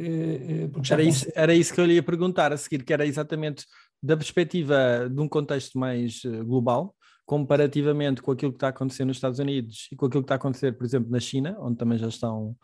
[0.00, 3.06] Eh, eh, era, isso, era isso que eu lhe ia perguntar a seguir, que era
[3.06, 3.66] exatamente
[4.02, 6.94] da perspectiva de um contexto mais eh, global,
[7.26, 10.34] comparativamente com aquilo que está a acontecer nos Estados Unidos e com aquilo que está
[10.34, 12.56] a acontecer, por exemplo, na China, onde também já estão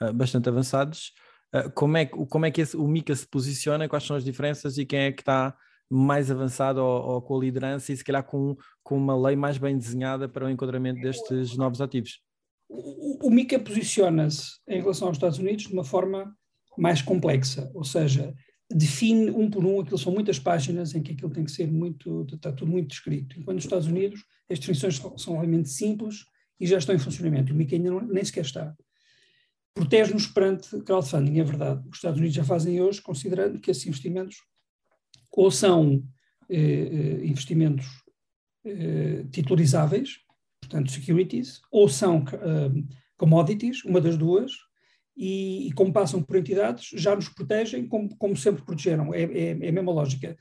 [0.00, 1.12] uh, bastante avançados,
[1.54, 4.78] uh, como é, como é que esse, o MICA se posiciona, quais são as diferenças
[4.78, 5.54] e quem é que está
[5.90, 9.58] mais avançado ou, ou com a liderança e se calhar com, com uma lei mais
[9.58, 12.20] bem desenhada para o enquadramento destes novos ativos?
[12.68, 16.34] O, o MICA posiciona-se em relação aos Estados Unidos de uma forma
[16.76, 18.34] mais complexa, ou seja,
[18.70, 22.26] define um por um, aquilo são muitas páginas em que aquilo tem que ser muito,
[22.32, 23.38] está tudo muito descrito.
[23.38, 26.24] Enquanto nos Estados Unidos as definições são, são realmente simples
[26.58, 27.52] e já estão em funcionamento.
[27.52, 28.74] O MICA ainda não, nem sequer está.
[29.74, 31.82] Protege-nos perante crowdfunding, é verdade.
[31.88, 34.36] Os Estados Unidos já fazem hoje, considerando que esses investimentos
[35.32, 36.02] ou são
[36.48, 37.86] eh, eh investimentos
[38.64, 40.20] eh, titularizáveis,
[40.60, 42.70] portanto securities, ou são eh,
[43.16, 44.52] commodities, uma das duas,
[45.16, 49.14] e, e, como passam por entidades, já nos protegem como, como sempre protegeram.
[49.14, 50.36] É, é, é, a mesma lógica.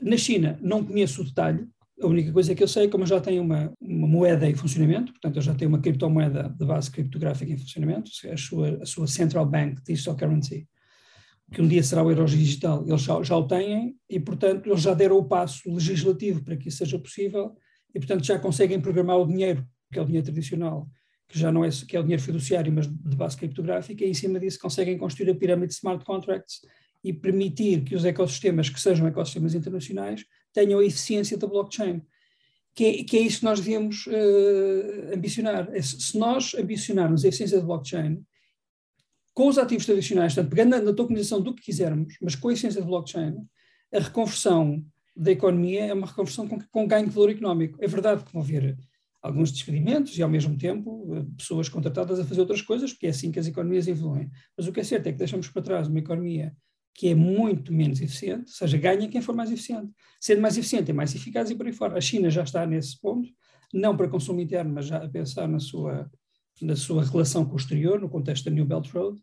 [0.00, 1.66] Na China, não conheço o detalhe,
[2.00, 4.54] a única coisa que eu sei é como eu já tenho uma, uma moeda em
[4.54, 8.86] funcionamento, portanto, eu já tenho uma criptomoeda de base criptográfica em funcionamento, a sua, a
[8.86, 10.68] sua Central Bank Digital Currency,
[11.52, 14.82] que um dia será o euro digital, eles já, já o têm e, portanto, eles
[14.82, 17.56] já deram o passo legislativo para que isso seja possível
[17.94, 20.88] e, portanto, já conseguem programar o dinheiro, que é o dinheiro tradicional,
[21.34, 24.14] que já não é, que é o dinheiro fiduciário, mas de base criptográfica, e em
[24.14, 26.60] cima disso conseguem construir a pirâmide de smart contracts
[27.02, 32.00] e permitir que os ecossistemas, que sejam ecossistemas internacionais, tenham a eficiência da blockchain.
[32.72, 35.68] Que é, que é isso que nós devíamos uh, ambicionar.
[35.72, 38.24] É, se nós ambicionarmos a eficiência da blockchain,
[39.32, 42.52] com os ativos tradicionais, portanto, pegando na, na tokenização do que quisermos, mas com a
[42.52, 43.34] eficiência da blockchain,
[43.92, 44.84] a reconversão
[45.16, 47.76] da economia é uma reconversão com, com ganho de valor económico.
[47.80, 48.76] É verdade que vão haver
[49.24, 53.10] alguns despedimentos e, ao mesmo tempo, eh, pessoas contratadas a fazer outras coisas, porque é
[53.10, 54.30] assim que as economias evoluem.
[54.54, 56.54] Mas o que é certo é que deixamos para trás uma economia
[56.94, 59.90] que é muito menos eficiente, ou seja, ganha quem for mais eficiente.
[60.20, 61.96] Sendo mais eficiente é mais eficaz e por aí fora.
[61.96, 63.26] A China já está nesse ponto,
[63.72, 66.08] não para consumo interno, mas já a pensar na sua,
[66.60, 69.18] na sua relação com o exterior, no contexto da New Belt Road.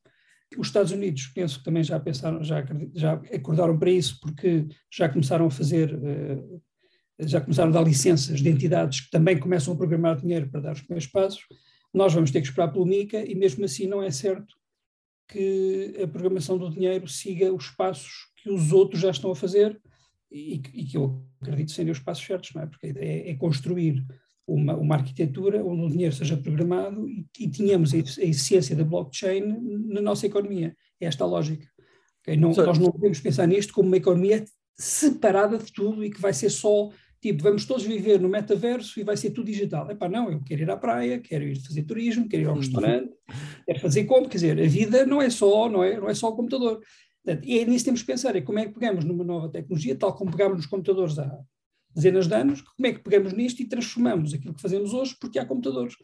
[0.57, 5.07] Os Estados Unidos, penso que também já pensaram, já, já acordaram para isso, porque já
[5.07, 6.61] começaram a fazer, uh,
[7.21, 10.73] já começaram a dar licenças de entidades que também começam a programar dinheiro para dar
[10.73, 11.45] os primeiros passos.
[11.93, 14.55] Nós vamos ter que esperar pelo MICA e mesmo assim não é certo
[15.27, 19.79] que a programação do dinheiro siga os passos que os outros já estão a fazer
[20.31, 22.65] e, e que eu acredito serem os passos certos, não é?
[22.65, 24.05] Porque a ideia é, é construir
[24.47, 28.83] uma, uma, arquitetura onde o dinheiro seja programado e, e tenhamos a, a, essência da
[28.83, 29.41] blockchain
[29.87, 30.75] na nossa economia.
[30.99, 31.67] É esta a lógica.
[32.21, 32.35] Okay?
[32.37, 34.43] Não, nós não podemos pensar nisto como uma economia
[34.75, 36.89] separada de tudo e que vai ser só
[37.21, 39.89] tipo, vamos todos viver no metaverso e vai ser tudo digital.
[39.91, 43.11] Epá, não, eu quero ir à praia, quero ir fazer turismo, quero ir ao restaurante,
[43.65, 46.29] quero fazer como, quer dizer, a vida não é só, não é, não é só
[46.29, 46.81] o computador.
[47.23, 49.49] Portanto, e é nisso que temos que pensar, é como é que pegamos numa nova
[49.49, 51.39] tecnologia, tal como pegámos nos computadores há
[51.93, 55.37] dezenas de anos, como é que pegamos nisto e transformamos aquilo que fazemos hoje porque
[55.37, 55.95] há computadores.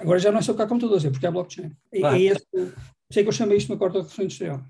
[0.00, 1.72] Agora já não é só porque há computadores, é porque há blockchain.
[1.92, 2.46] É, é esse,
[3.12, 4.64] sei que eu chamo isto uma corta de reflexão industrial.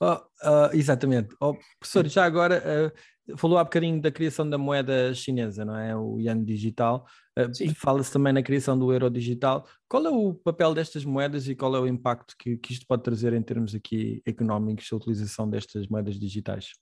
[0.00, 1.34] Oh, uh, exatamente.
[1.40, 2.98] Oh, professor, já agora uh,
[3.36, 5.96] falou há bocadinho da criação da moeda chinesa, não é?
[5.96, 7.06] O Yuan digital.
[7.38, 9.66] Uh, Fala-se também na criação do euro digital.
[9.88, 13.02] Qual é o papel destas moedas e qual é o impacto que, que isto pode
[13.02, 16.72] trazer em termos aqui económicos, a utilização destas moedas digitais?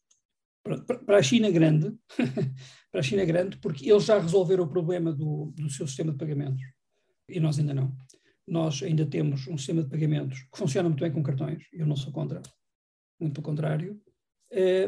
[1.06, 1.92] Para a China grande,
[2.90, 6.18] para a China grande, porque eles já resolveram o problema do, do seu sistema de
[6.18, 6.62] pagamentos
[7.28, 7.92] e nós ainda não.
[8.46, 11.96] Nós ainda temos um sistema de pagamentos que funciona muito bem com cartões, eu não
[11.96, 12.40] sou contra,
[13.20, 14.11] muito pelo contrário, eh,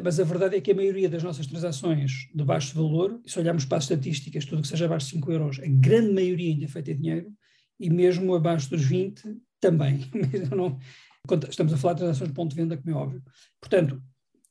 [0.02, 3.64] mas a verdade é que a maioria das nossas transações de baixo valor, se olharmos
[3.64, 6.68] para as estatísticas, tudo que seja abaixo de 5 euros, a grande maioria ainda é
[6.68, 7.32] feita em dinheiro,
[7.80, 9.22] e mesmo abaixo dos 20
[9.60, 10.00] também.
[11.48, 13.22] estamos a falar de transações de ponto de venda, como é óbvio.
[13.60, 14.02] Portanto,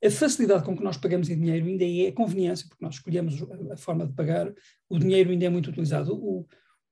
[0.03, 3.35] a facilidade com que nós pagamos em dinheiro ainda é conveniência, porque nós escolhemos
[3.71, 4.51] a forma de pagar,
[4.89, 6.13] o dinheiro ainda é muito utilizado.
[6.13, 6.45] O,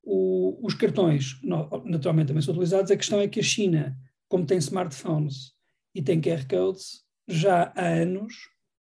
[0.03, 1.39] o, os cartões,
[1.85, 2.91] naturalmente, também são utilizados.
[2.91, 3.97] A questão é que a China,
[4.29, 5.53] como tem smartphones
[5.93, 7.01] e tem QR codes,
[7.31, 8.33] já há anos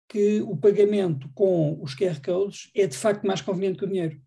[0.08, 4.22] que o pagamento com os QR codes é de facto mais conveniente que o dinheiro.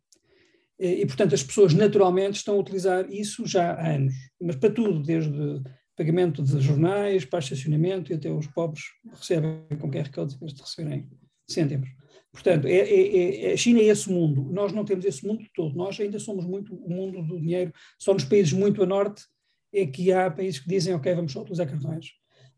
[0.79, 4.14] E, portanto, as pessoas naturalmente estão a utilizar isso já há anos.
[4.40, 5.61] Mas para tudo, desde
[5.97, 10.55] pagamento de jornais, para estacionamento, e até os pobres recebem com QR codes em vez
[10.55, 11.09] de receberem
[11.51, 11.88] cêntimos.
[12.33, 14.44] Portanto, é, é, é, a China é esse mundo.
[14.53, 15.75] Nós não temos esse mundo todo.
[15.75, 17.73] Nós ainda somos muito o mundo do dinheiro.
[17.99, 19.25] Só nos países muito a norte
[19.73, 22.07] é que há países que dizem, ok, vamos só utilizar cartões.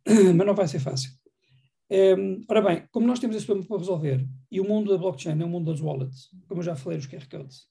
[0.36, 1.10] Mas não vai ser fácil.
[1.90, 5.40] Um, ora bem, como nós temos esse problema para resolver, e o mundo da blockchain
[5.40, 7.66] é o mundo das wallets, como eu já falei, os QR codes,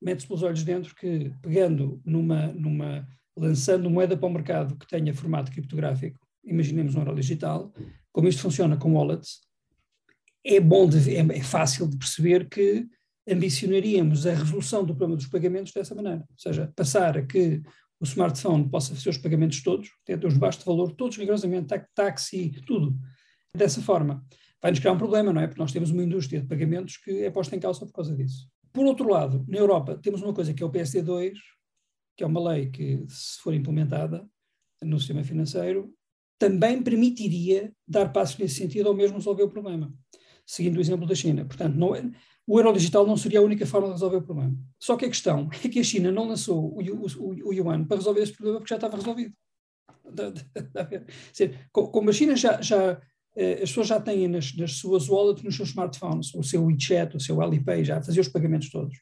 [0.00, 5.12] mete-se pelos olhos dentro que, pegando numa, numa, lançando moeda para o mercado que tenha
[5.14, 7.70] formato criptográfico, imaginemos um euro digital,
[8.10, 9.40] como isto funciona com wallets,
[10.44, 12.86] é bom, de, é, é fácil de perceber que
[13.28, 17.62] ambicionaríamos a resolução do problema dos pagamentos dessa maneira, ou seja, passar a que
[18.02, 22.50] o smartphone possa fazer os pagamentos todos, ter os de baixo valor, todos rigorosamente, táxi,
[22.66, 22.98] tudo,
[23.56, 24.26] dessa forma.
[24.60, 25.46] Vai-nos criar um problema, não é?
[25.46, 28.50] Porque nós temos uma indústria de pagamentos que é posta em causa por causa disso.
[28.72, 31.34] Por outro lado, na Europa temos uma coisa que é o PSD2,
[32.16, 34.28] que é uma lei que, se for implementada
[34.82, 35.94] no sistema financeiro,
[36.40, 39.94] também permitiria dar passos nesse sentido ou mesmo resolver o problema
[40.46, 41.44] seguindo o exemplo da China.
[41.44, 42.10] Portanto, não é,
[42.46, 44.56] o euro digital não seria a única forma de resolver o problema.
[44.78, 47.96] Só que a questão é que a China não lançou o, o, o yuan para
[47.96, 49.34] resolver esse problema porque já estava resolvido.
[51.72, 53.00] Como a China já, já
[53.36, 57.16] eh, as pessoas já têm nas, nas, suas wallets, nos seus smartphones, o seu WeChat,
[57.16, 58.96] o seu Alipay, já fazer os pagamentos todos.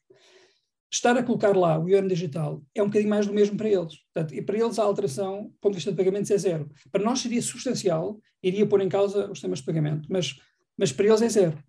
[0.93, 3.95] Estar a colocar lá o yuan digital é um bocadinho mais do mesmo para eles.
[4.13, 6.69] Portanto, e para eles a alteração, do ponto de vista de pagamentos, é zero.
[6.91, 10.37] Para nós seria substancial, iria pôr em causa os sistemas de pagamento, mas
[10.81, 11.63] mas para eles é zero.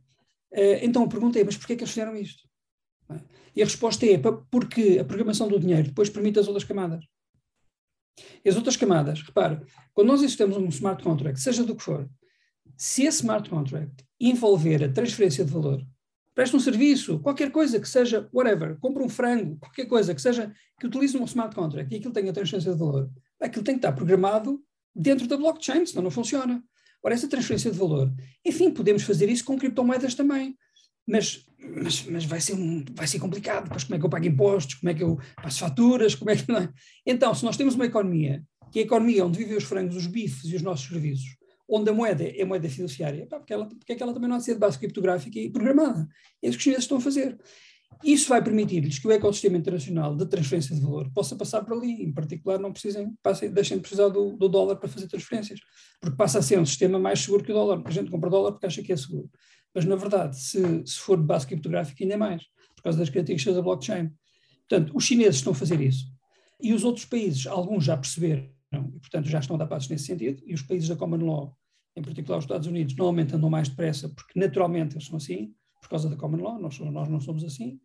[0.54, 2.50] Uh, então a pergunta é, mas porquê é que eles fizeram isto?
[3.56, 7.06] E a resposta é porque a programação do dinheiro depois permite as outras camadas.
[8.44, 12.10] E as outras camadas, repara, quando nós existimos um smart contract, seja do que for,
[12.78, 15.86] se esse smart contract envolver a transferência de valor,
[16.34, 20.54] presta um serviço, qualquer coisa que seja, whatever, compra um frango, qualquer coisa que seja,
[20.80, 23.10] que utilize um smart contract e aquilo tenha transferência de valor,
[23.40, 24.62] aquilo tem que estar programado
[24.96, 26.64] dentro da blockchain, senão não funciona.
[27.04, 28.14] Ora, essa transferência de valor,
[28.46, 30.56] enfim, podemos fazer isso com criptomoedas também,
[31.08, 34.26] mas, mas, mas vai, ser um, vai ser complicado, depois como é que eu pago
[34.26, 36.70] impostos, como é que eu passo faturas, como é que não é?
[37.06, 40.08] Então, se nós temos uma economia, que é a economia onde vivem os frangos, os
[40.08, 41.36] bifes e os nossos serviços,
[41.68, 44.36] onde a moeda é moeda fiduciária, pá, porque, ela, porque é que ela também não
[44.36, 46.08] há de ser de base criptográfica e programada?
[46.42, 47.38] É isso que os chineses estão a fazer.
[48.04, 52.04] Isso vai permitir-lhes que o ecossistema internacional de transferência de valor possa passar por ali,
[52.04, 55.60] em particular não precisem, passem, deixem de precisar do, do, dólar para fazer transferências,
[56.00, 58.54] porque passa a ser um sistema mais seguro que o dólar, a gente compra dólar
[58.54, 59.30] porque acha que é seguro.
[59.74, 62.44] Mas, na verdade, se, se for de base criptográfica, ainda mais.
[62.76, 64.12] por causa das características da blockchain.
[64.68, 66.06] Portanto, os chineses estão a fazer isso.
[66.62, 70.06] E os outros países, alguns já perceberam, e portanto já estão a dar passos nesse
[70.06, 71.58] sentido, e os países da Common Law,
[71.96, 75.90] em particular os Estados Unidos, normalmente andam mais depressa, porque naturalmente eles são assim, por
[75.90, 77.80] causa da Common Law, nós, nós não somos assim,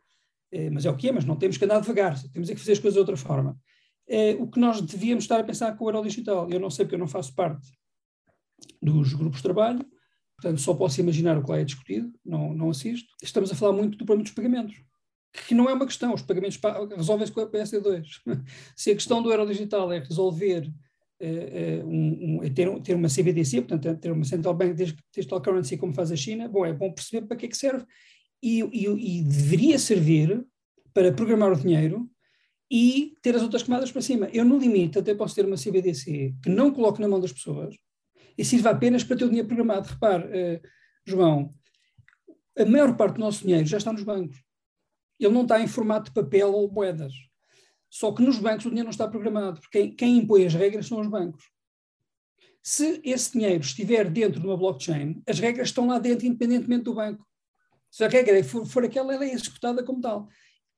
[0.73, 2.73] mas é o que é, mas não temos que andar devagar, temos é que fazer
[2.73, 3.59] as coisas de outra forma.
[4.09, 6.85] É, o que nós devíamos estar a pensar com o euro digital, eu não sei
[6.85, 7.67] porque eu não faço parte
[8.81, 9.85] dos grupos de trabalho,
[10.41, 13.09] portanto só posso imaginar o que lá é discutido, não, não assisto.
[13.23, 14.77] Estamos a falar muito do problema dos pagamentos,
[15.47, 16.59] que não é uma questão, os pagamentos
[16.97, 18.05] resolvem-se com a PSD2.
[18.77, 20.73] Se a questão do euro digital é resolver
[21.19, 25.41] Uh, um, um, é ter, ter, uma CBDC, portanto, é ter uma Central Bank Digital
[25.41, 27.87] Currency como faz a China, bom, é bom perceber para que é que serve
[28.43, 30.47] e, e, e, deveria servir
[30.93, 32.09] para programar o dinheiro
[32.71, 34.29] e ter as outras camadas para cima.
[34.33, 37.77] Eu, no limite, até posso ter uma CBDC que não coloque na mão das pessoas
[38.37, 39.89] e sirva apenas para ter o dinheiro programado.
[39.89, 40.61] Repare, uh,
[41.05, 41.51] João,
[42.59, 44.43] a maior parte do nosso dinheiro já está nos bancos.
[45.19, 47.13] Ele não está em formato de papel ou moedas.
[47.89, 50.87] Só que nos bancos o dinheiro não está programado, porque quem, quem impõe as regras
[50.87, 51.45] são os bancos.
[52.63, 56.95] Se esse dinheiro estiver dentro de uma blockchain, as regras estão lá dentro, independentemente do
[56.95, 57.25] banco.
[57.97, 60.29] Se a regra for, for aquela, ela é executada como tal.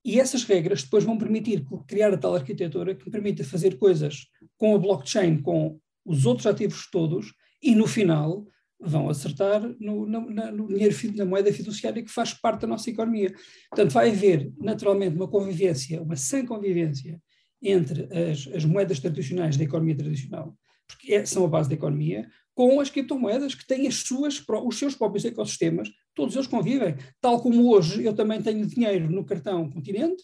[0.05, 4.73] E essas regras depois vão permitir criar a tal arquitetura que permita fazer coisas com
[4.73, 8.47] a blockchain, com os outros ativos todos, e no final
[8.79, 13.35] vão acertar no, no, no dinheiro, na moeda fiduciária que faz parte da nossa economia.
[13.69, 17.21] Portanto, vai haver naturalmente uma convivência, uma sã convivência
[17.61, 22.29] entre as, as moedas tradicionais da economia tradicional, porque é, são a base da economia,
[22.55, 26.95] com as criptomoedas que têm as suas, os seus próprios ecossistemas, todos eles convivem.
[27.21, 30.21] Tal como hoje eu também tenho dinheiro no cartão Continente,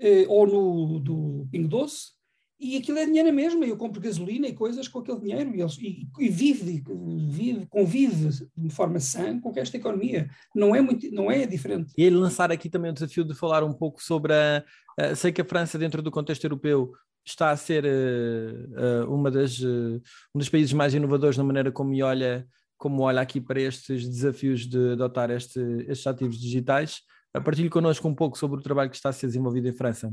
[0.00, 2.16] eh, ou no do Pingo Doce,
[2.58, 5.76] e aquilo é dinheiro mesmo, eu compro gasolina e coisas com aquele dinheiro e, eles,
[5.78, 6.82] e, e vive,
[7.28, 10.30] vive, convive de forma sã com esta economia.
[10.54, 11.92] Não é, muito, não é diferente.
[11.98, 14.64] E ele lançar aqui também o desafio de falar um pouco sobre a.
[14.98, 19.30] Uh, sei que a França, dentro do contexto europeu, está a ser uh, uh, uma
[19.30, 20.00] das, um
[20.38, 24.92] dos países mais inovadores na maneira como olha, como olha aqui para estes desafios de
[24.92, 27.00] adotar este, estes ativos digitais.
[27.44, 30.12] Partilhe connosco um pouco sobre o trabalho que está a ser desenvolvido em França.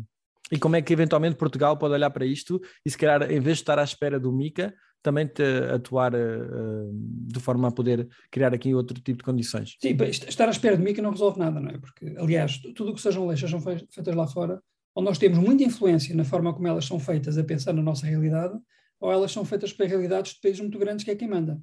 [0.52, 3.58] E como é que eventualmente Portugal pode olhar para isto e se calhar, em vez
[3.58, 5.30] de estar à espera do MICA, também
[5.74, 9.76] atuar uh, de forma a poder criar aqui outro tipo de condições.
[9.82, 11.78] Sim, estar à espera do MICA não resolve nada, não é?
[11.78, 14.62] Porque, aliás, tudo o que sejam leis sejam feitas lá fora,
[14.96, 18.06] ou nós temos muita influência na forma como elas são feitas a pensar na nossa
[18.06, 18.58] realidade,
[19.00, 21.60] ou elas são feitas para realidades de países muito grandes que é quem manda.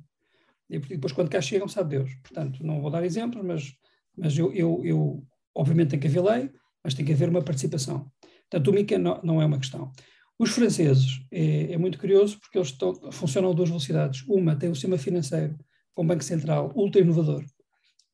[0.71, 2.15] E depois, quando cá chegam, sabe Deus.
[2.23, 3.75] Portanto, não vou dar exemplos, mas,
[4.17, 6.51] mas eu, eu, eu obviamente, tem que haver lei,
[6.83, 8.11] mas tem que haver uma participação.
[8.49, 9.93] Portanto, o MICA não, não é uma questão.
[10.39, 14.25] Os franceses é, é, muito curioso porque eles estão, funcionam a duas velocidades.
[14.27, 15.59] Uma tem um sistema financeiro
[15.93, 17.45] com Banco Central ultra inovador,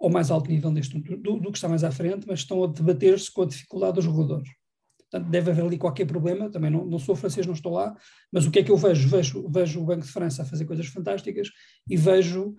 [0.01, 2.67] ao mais alto nível neste, do, do que está mais à frente, mas estão a
[2.67, 4.49] debater-se com a dificuldade dos reguladores.
[5.17, 6.51] Portanto, deve haver ali qualquer problema.
[6.51, 7.97] Também não, não, sou francês, não estou lá,
[8.33, 9.09] mas o que é que eu vejo?
[9.09, 11.49] Vejo, vejo o Banco de França a fazer coisas fantásticas
[11.89, 12.55] e vejo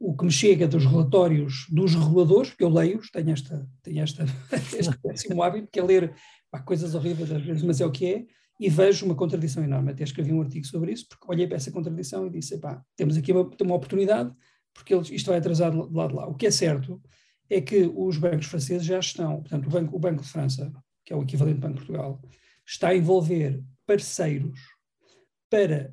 [0.00, 4.24] o que me chega dos relatórios dos reguladores, porque eu leio-os, tenho, esta, tenho esta,
[4.78, 6.14] este péssimo hábito, que é ler
[6.50, 8.26] pá, coisas horríveis às vezes, mas é o que é,
[8.60, 9.90] e vejo uma contradição enorme.
[9.90, 13.16] Até escrevi um artigo sobre isso, porque olhei para essa contradição e disse: pá, temos
[13.16, 14.32] aqui uma, uma oportunidade,
[14.72, 16.28] porque isto vai atrasar de lado de lá.
[16.28, 17.00] O que é certo
[17.50, 20.72] é que os bancos franceses já estão, portanto, o Banco, o banco de França,
[21.08, 22.20] que é o equivalente do Banco de Portugal,
[22.66, 24.60] está a envolver parceiros
[25.48, 25.90] para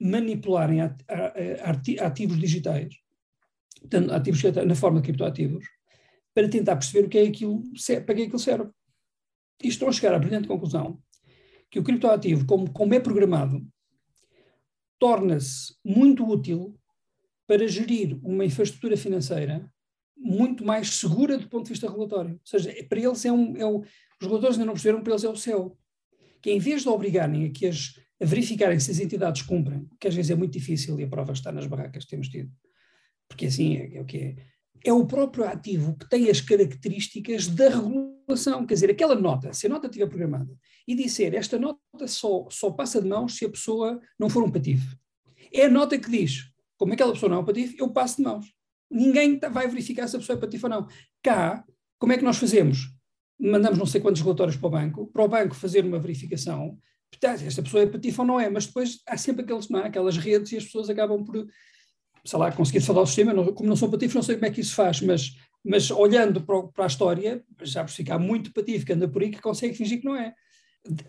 [0.00, 0.80] manipularem
[2.00, 2.94] ativos digitais,
[4.10, 5.66] ativos na forma de criptoativos,
[6.34, 7.62] para tentar perceber o que é aquilo,
[8.06, 8.70] para que é aquilo serve
[9.62, 10.98] e estão a chegar à brilhante conclusão
[11.70, 13.62] que o criptoativo, como, como é programado,
[14.98, 16.74] torna-se muito útil
[17.46, 19.70] para gerir uma infraestrutura financeira
[20.16, 22.32] muito mais segura do ponto de vista regulatório.
[22.32, 23.56] Ou seja, para eles é um.
[23.58, 23.84] É o,
[24.20, 25.76] os reguladores ainda não perceberam, para eles é o céu.
[26.42, 30.08] Que em vez de obrigarem a, que as, a verificarem se as entidades cumprem, que
[30.08, 32.50] às vezes é muito difícil e a prova está nas barracas que temos tido,
[33.28, 34.36] porque assim é, é o que é,
[34.84, 38.66] é o próprio ativo que tem as características da regulação.
[38.66, 42.70] Quer dizer, aquela nota, se a nota estiver programada e disser esta nota só, só
[42.70, 44.96] passa de mãos se a pessoa não for um patife.
[45.52, 46.44] É a nota que diz,
[46.76, 48.46] como aquela pessoa não é um patife, eu passo de mãos.
[48.90, 50.86] Ninguém tá, vai verificar se a pessoa é patife ou não.
[51.22, 51.64] Cá,
[51.98, 52.95] como é que nós fazemos?
[53.38, 56.78] Mandamos não sei quantos relatórios para o banco, para o banco fazer uma verificação,
[57.22, 59.86] esta pessoa é patife ou não é, mas depois há sempre aqueles, não, é?
[59.86, 61.46] aquelas redes e as pessoas acabam por
[62.26, 64.60] sei lá, conseguir falar o sistema, como não sou patifo, não sei como é que
[64.60, 68.92] isso faz, mas, mas olhando para, para a história, já por ficar muito patifo que
[68.92, 70.34] anda por aí que consegue fingir que não é.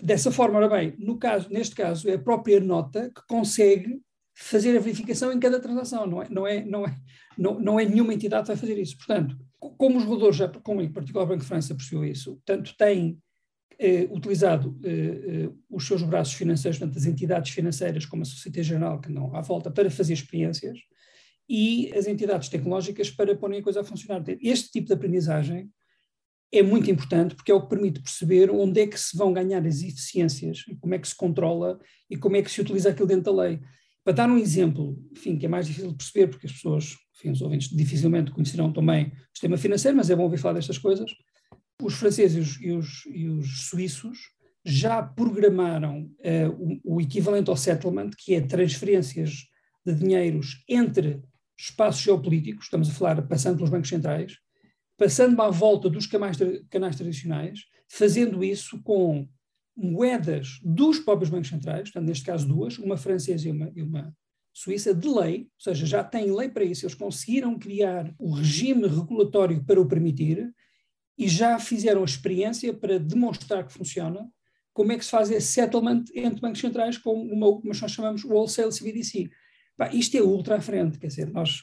[0.01, 3.99] Dessa forma, ora bem, no caso, neste caso, é a própria nota que consegue
[4.35, 6.95] fazer a verificação em cada transação, não é, não é, não é,
[7.37, 8.95] não, não é nenhuma entidade que vai fazer isso.
[8.97, 12.75] Portanto, Como os reguladores, já, como em particular o Banco de França percebeu isso, tanto
[12.77, 13.19] têm
[13.79, 18.67] eh, utilizado eh, eh, os seus braços financeiros, tanto as entidades financeiras como a Sociedade
[18.67, 20.79] Geral, que não há volta, para fazer experiências,
[21.49, 24.23] e as entidades tecnológicas para porem a coisa a funcionar.
[24.41, 25.71] Este tipo de aprendizagem
[26.51, 29.65] é muito importante porque é o que permite perceber onde é que se vão ganhar
[29.65, 31.79] as eficiências, como é que se controla
[32.09, 33.59] e como é que se utiliza aquilo dentro da lei.
[34.03, 37.31] Para dar um exemplo, enfim, que é mais difícil de perceber, porque as pessoas, enfim,
[37.31, 41.11] os ouvintes dificilmente conhecerão também o sistema financeiro, mas é bom ouvir falar destas coisas.
[41.81, 44.17] Os franceses e os, e os suíços
[44.63, 49.45] já programaram uh, o, o, equivalente ao settlement, que é transferências
[49.85, 51.21] de dinheiros entre
[51.57, 54.37] espaços geopolíticos, estamos a falar passando pelos bancos centrais,
[54.97, 56.37] passando à volta dos canais,
[56.69, 59.27] canais tradicionais, fazendo isso com
[59.75, 64.13] moedas dos próprios bancos centrais, portanto, neste caso duas, uma francesa e uma, e uma
[64.57, 68.87] suíça, de lei, ou seja, já têm lei para isso, eles conseguiram criar o regime
[68.87, 70.51] regulatório para o permitir
[71.15, 74.27] e já fizeram a experiência para demonstrar que funciona,
[74.73, 77.77] como é que se faz esse settlement entre bancos centrais com uma, o que nós
[77.91, 79.29] chamamos o wholesale CBDC.
[79.93, 81.61] Isto é ultra à frente, quer dizer, nós,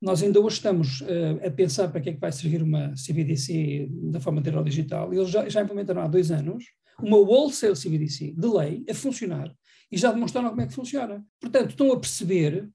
[0.00, 3.88] nós ainda hoje estamos uh, a pensar para que é que vai servir uma CBDC
[4.12, 6.64] da forma digital, eles já, já implementaram há dois anos,
[7.02, 9.52] uma wholesale CBDC de lei a funcionar
[9.90, 11.24] e já demonstraram como é que funciona.
[11.40, 12.68] Portanto, estão a perceber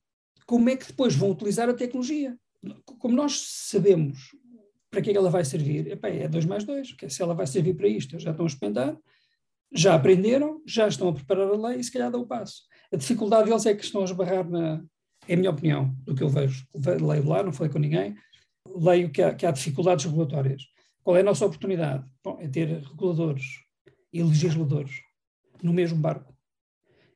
[0.46, 2.38] como é que depois vão utilizar a tecnologia.
[3.00, 4.36] Como nós sabemos
[4.90, 7.74] para que é que ela vai servir, é 2 mais 2, se ela vai servir
[7.76, 8.98] para isto, já estão a experimentar,
[9.74, 12.64] já aprenderam, já estão a preparar a lei e se calhar dá o passo.
[12.92, 14.84] A dificuldade deles é que estão a esbarrar na,
[15.28, 16.68] é a minha opinião, do que eu vejo.
[16.76, 18.16] Leio lá, não falei com ninguém,
[18.68, 20.64] leio que há, que há dificuldades regulatórias.
[21.02, 22.06] Qual é a nossa oportunidade?
[22.24, 23.46] Bom, é ter reguladores
[24.12, 25.02] e legisladores
[25.64, 26.36] no mesmo barco,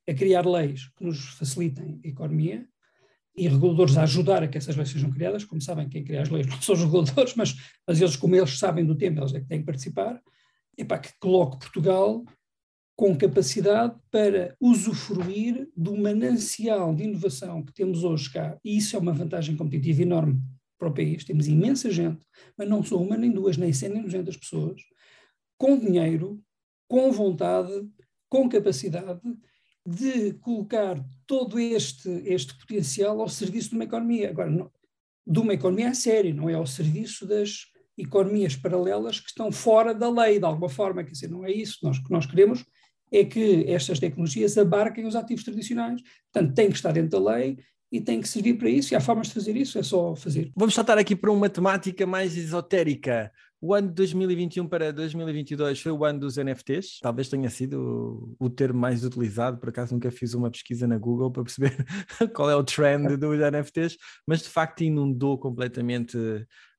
[0.08, 2.68] a criar leis que nos facilitem a economia
[3.36, 5.44] e reguladores a ajudar a que essas leis sejam criadas.
[5.44, 7.56] Como sabem, quem cria as leis não são os reguladores, mas,
[7.88, 10.22] mas eles, como eles sabem do tema, eles é que têm que participar.
[10.78, 12.24] E para que coloque Portugal
[12.96, 18.58] com capacidade para usufruir do manancial de inovação que temos hoje cá.
[18.64, 20.40] E isso é uma vantagem competitiva enorme
[20.78, 21.26] para o país.
[21.26, 22.26] Temos imensa gente,
[22.58, 24.82] mas não são uma, nem duas, nem cem, nem duzentas pessoas,
[25.58, 26.42] com dinheiro
[26.88, 27.72] com vontade,
[28.30, 29.22] com capacidade
[29.86, 34.30] de colocar todo este, este potencial ao serviço de uma economia.
[34.30, 34.72] Agora, não,
[35.26, 37.66] de uma economia a sério, não é ao serviço das
[37.98, 41.04] economias paralelas que estão fora da lei, de alguma forma.
[41.04, 41.80] Quer dizer, não é isso.
[41.84, 42.66] Nós, que nós queremos
[43.12, 46.02] é que estas tecnologias abarquem os ativos tradicionais.
[46.32, 47.58] Portanto, tem que estar dentro da lei
[47.92, 50.52] e tem que servir para isso, e há formas de fazer isso, é só fazer.
[50.56, 53.32] Vamos saltar aqui para uma temática mais esotérica.
[53.68, 57.00] O ano de 2021 para 2022 foi o ano dos NFTs.
[57.02, 59.58] Talvez tenha sido o termo mais utilizado.
[59.58, 61.76] Por acaso nunca fiz uma pesquisa na Google para perceber
[62.36, 63.98] qual é o trend dos NFTs,
[64.28, 66.16] mas de facto inundou completamente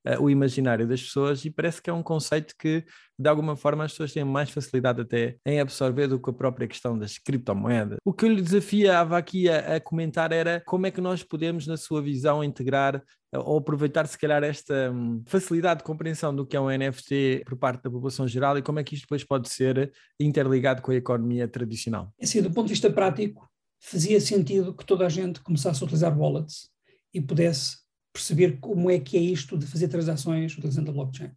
[0.06, 2.84] uh, o imaginário das pessoas e parece que é um conceito que,
[3.18, 6.68] de alguma forma, as pessoas têm mais facilidade até em absorver do que a própria
[6.68, 7.98] questão das criptomoedas.
[8.04, 11.66] O que eu lhe desafiava aqui a, a comentar era como é que nós podemos,
[11.66, 13.02] na sua visão, integrar
[13.32, 17.42] eh, ou aproveitar, se calhar, esta um, facilidade de compreensão do que é um NFT
[17.46, 20.90] por parte da população geral e como é que isto depois pode ser interligado com
[20.90, 22.12] a economia tradicional?
[22.20, 23.48] Assim, do ponto de vista prático,
[23.80, 26.70] fazia sentido que toda a gente começasse a utilizar wallets
[27.12, 27.85] e pudesse
[28.16, 31.30] perceber como é que é isto de fazer transações utilizando a blockchain.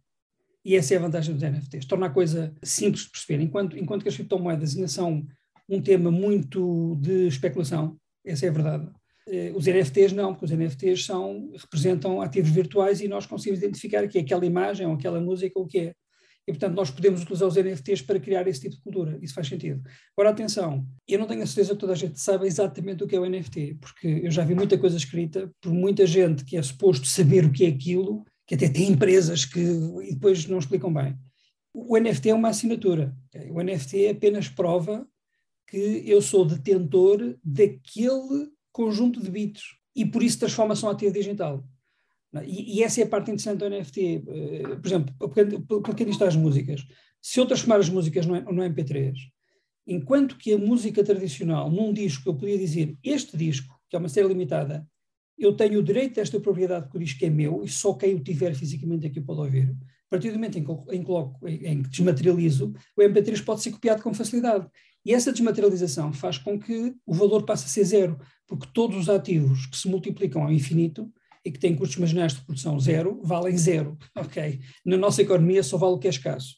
[0.64, 1.86] E essa é a vantagem dos NFTs.
[1.86, 3.42] Torna a coisa simples de perceber.
[3.42, 5.26] Enquanto, enquanto que as criptomoedas ainda são
[5.68, 8.90] um tema muito de especulação, essa é a verdade.
[9.26, 14.06] Eh, os NFTs não, porque os NFTs são, representam ativos virtuais e nós conseguimos identificar
[14.08, 15.94] que é aquela imagem ou aquela música ou o que é.
[16.50, 19.16] E, portanto, nós podemos utilizar os NFTs para criar esse tipo de cultura.
[19.22, 19.80] Isso faz sentido.
[20.16, 23.14] Agora, atenção, eu não tenho a certeza que toda a gente saiba exatamente o que
[23.14, 26.62] é o NFT, porque eu já vi muita coisa escrita por muita gente que é
[26.62, 29.64] suposto saber o que é aquilo, que até tem empresas que
[30.10, 31.16] depois não explicam bem.
[31.72, 33.16] O NFT é uma assinatura.
[33.52, 35.06] O NFT é apenas prova
[35.68, 39.62] que eu sou detentor daquele conjunto de bits
[39.94, 41.64] e por isso transforma-se num ativo digital.
[42.44, 44.24] E, e, essa é a parte interessante do NFT.
[44.26, 45.14] Uh, por exemplo,
[45.66, 46.86] por que diz as músicas?
[47.20, 49.14] Se eu transformar as músicas no, no MP3,
[49.86, 54.08] enquanto que a música tradicional, num disco, eu podia dizer este disco, que é uma
[54.08, 54.86] série limitada,
[55.36, 58.22] eu tenho o direito desta propriedade porque o disco é meu e só quem o
[58.22, 59.70] tiver fisicamente aqui pode ouvir.
[59.70, 63.70] A partir do momento em que, em, coloco, em que desmaterializo, o MP3 pode ser
[63.70, 64.68] copiado com facilidade.
[65.04, 69.08] E essa desmaterialização faz com que o valor passe a ser zero, porque todos os
[69.08, 71.10] ativos que se multiplicam ao infinito
[71.44, 74.60] e que têm custos marginais de produção zero, valem zero, ok?
[74.84, 76.56] Na nossa economia só vale o que é escasso.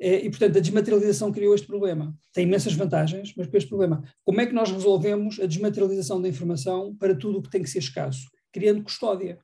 [0.00, 2.14] É, e, portanto, a desmaterialização criou este problema.
[2.32, 4.02] Tem imensas vantagens, mas com este problema.
[4.24, 7.70] Como é que nós resolvemos a desmaterialização da informação para tudo o que tem que
[7.70, 8.28] ser escasso?
[8.52, 9.38] Criando custódia.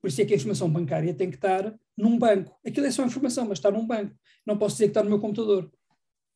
[0.00, 2.56] Por isso é que a informação bancária tem que estar num banco.
[2.66, 4.14] Aquilo é só informação, mas está num banco.
[4.46, 5.70] Não posso dizer que está no meu computador.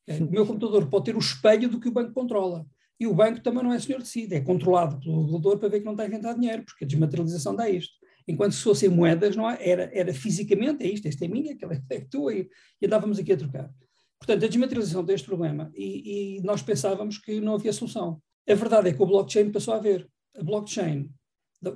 [0.08, 2.64] O meu computador pode ter o espelho do que o banco controla.
[2.98, 5.80] E o banco também não é senhor de si, é controlado pelo regulador para ver
[5.80, 7.94] que não está a inventar dinheiro, porque a desmaterialização dá isto.
[8.26, 11.80] Enquanto se fossem moedas, não há, era, era fisicamente, é isto, este é minha, aquele
[11.90, 12.48] é tua, e,
[12.80, 13.70] e andávamos aqui a trocar.
[14.18, 18.20] Portanto, a desmaterialização tem este problema e, e, nós pensávamos que não havia solução.
[18.48, 20.08] A verdade é que o blockchain passou a haver.
[20.36, 21.10] A blockchain,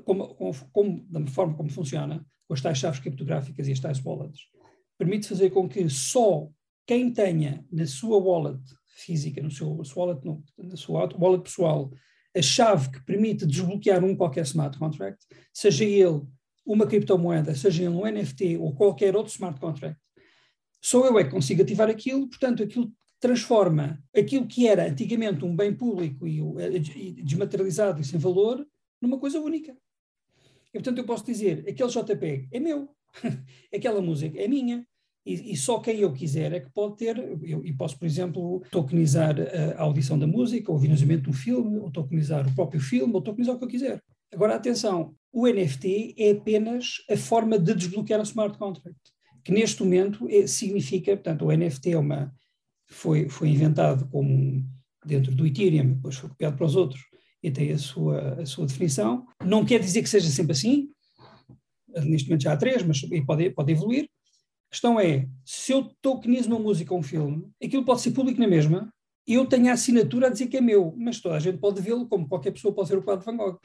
[0.05, 4.05] como, como, como, da forma como funciona, com as tais chaves criptográficas e as tais
[4.05, 4.41] wallets,
[4.99, 6.49] permite fazer com que só
[6.87, 8.61] quem tenha na sua wallet
[9.01, 11.91] física, no seu, wallet, no, na sua wallet pessoal,
[12.37, 16.23] a chave que permite desbloquear um qualquer smart contract, seja ele
[16.65, 19.99] uma criptomoeda, seja ele um NFT ou qualquer outro smart contract,
[20.81, 25.55] só eu é que consigo ativar aquilo, portanto, aquilo transforma aquilo que era antigamente um
[25.55, 28.67] bem público e, e desmaterializado e sem valor
[29.01, 29.77] numa coisa única.
[30.73, 32.89] E, portanto, eu posso dizer, aquele JPEG é meu,
[33.75, 34.87] aquela música é minha,
[35.33, 38.63] e, e, só quem eu quiser é que pode ter, eu, e posso, por exemplo,
[38.71, 42.81] tokenizar a, a audição da música, ou o financiamento um filme, ou tokenizar o próprio
[42.81, 44.03] filme, ou tokenizar o que eu quiser.
[44.33, 49.01] Agora, atenção, o NFT é apenas a forma de desbloquear o smart contract,
[49.45, 52.33] que neste momento é, significa, portanto, o NFT é uma,
[52.89, 54.65] foi, foi inventado como
[55.05, 57.03] dentro do Ethereum, depois foi copiado para os outros
[57.43, 59.27] e tem a sua, a sua definição.
[59.45, 60.89] Não quer dizer que seja sempre assim,
[62.05, 64.09] neste momento já há três, mas pode, pode evoluir.
[64.71, 68.41] A questão é, se eu tokenizo uma música ou um filme, aquilo pode ser público
[68.41, 68.89] na mesma,
[69.27, 72.09] eu tenho a assinatura a dizer que é meu, mas toda a gente pode vê-lo,
[72.09, 73.59] como qualquer pessoa pode ser o quadro de Van Gogh.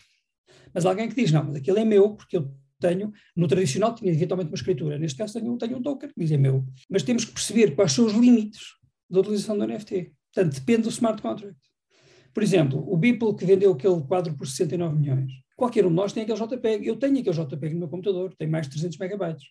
[0.74, 4.12] Mas alguém que diz, não, mas aquilo é meu, porque eu tenho, no tradicional tinha
[4.12, 6.66] eventualmente uma escritura, neste caso tenho, tenho um token que diz é meu.
[6.90, 8.64] Mas temos que perceber quais são os limites
[9.08, 10.12] da utilização do NFT.
[10.34, 11.60] Portanto, depende do smart contract.
[12.34, 16.14] Por exemplo, o Beeple que vendeu aquele quadro por 69 milhões, qualquer um de nós
[16.14, 16.88] tem aquele JPEG.
[16.88, 19.46] Eu tenho aquele JPEG no meu computador, tem mais de 300 megabytes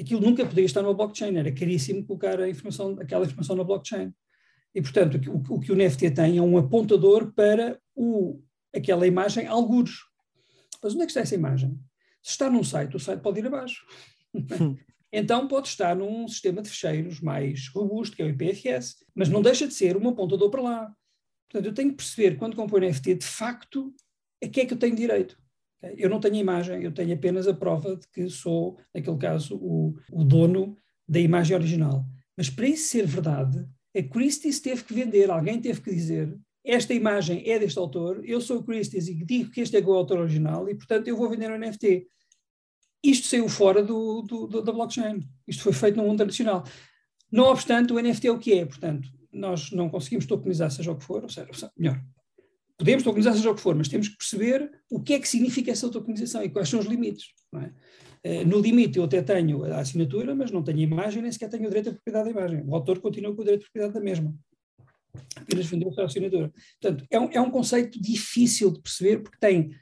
[0.00, 4.12] aquilo nunca podia estar numa blockchain, era caríssimo colocar a informação, aquela informação na blockchain.
[4.74, 8.42] E, portanto, o, o que o NFT tem é um apontador para o,
[8.74, 9.92] aquela imagem, algures.
[10.82, 11.78] Mas onde é que está essa imagem?
[12.22, 13.86] Se está num site, o site pode ir abaixo.
[15.16, 19.40] Então pode estar num sistema de fecheiros mais robusto, que é o IPFS, mas não
[19.40, 20.92] deixa de ser um apontador para lá.
[21.48, 23.94] Portanto, eu tenho que perceber, quando compro o NFT, de facto,
[24.42, 25.38] a que é que eu tenho direito.
[25.96, 29.94] Eu não tenho imagem, eu tenho apenas a prova de que sou, naquele caso, o,
[30.12, 30.76] o dono
[31.08, 32.04] da imagem original.
[32.36, 33.66] Mas para isso ser verdade,
[33.96, 38.40] a Christie's teve que vender, alguém teve que dizer esta imagem é deste autor, eu
[38.40, 41.28] sou o Christie's e digo que este é o autor original e, portanto, eu vou
[41.28, 42.06] vender um NFT.
[43.02, 45.20] Isto saiu fora do, do, do, da blockchain.
[45.46, 46.64] Isto foi feito no mundo tradicional.
[47.30, 48.64] Não obstante, o NFT é o que é.
[48.64, 52.00] Portanto, nós não conseguimos tokenizar seja o que for, ou seja, melhor,
[52.76, 55.70] podemos tokenizar seja o que for, mas temos que perceber o que é que significa
[55.70, 57.26] essa tokenização e quais são os limites.
[57.54, 58.40] É?
[58.42, 61.50] Uh, no limite, eu até tenho a assinatura, mas não tenho a imagem, nem sequer
[61.50, 62.64] tenho o direito à propriedade da imagem.
[62.66, 64.34] O autor continua com o direito de propriedade da mesma.
[65.36, 66.52] Apenas vendeu a assinatura.
[66.80, 69.76] Portanto, é um, é um conceito difícil de perceber, porque tem.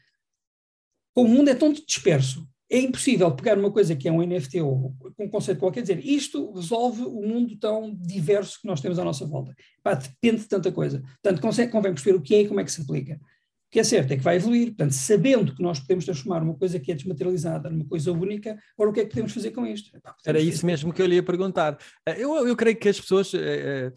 [1.14, 4.62] Como o mundo é tão disperso, é impossível pegar uma coisa que é um NFT
[4.62, 9.04] ou um conceito qualquer dizer isto resolve o mundo tão diverso que nós temos à
[9.04, 9.54] nossa volta.
[9.82, 11.02] Pá, depende de tanta coisa.
[11.22, 13.16] Portanto, consegue, convém perceber o que é e como é que se aplica.
[13.16, 14.68] O que é certo é que vai evoluir.
[14.68, 18.90] Portanto, sabendo que nós podemos transformar uma coisa que é desmaterializada numa coisa única, agora
[18.90, 19.90] o que é que podemos fazer com isto?
[20.00, 21.76] Pá, Era isso mesmo que eu lhe ia perguntar.
[22.08, 23.92] Eh, eu, eu creio que as pessoas, é,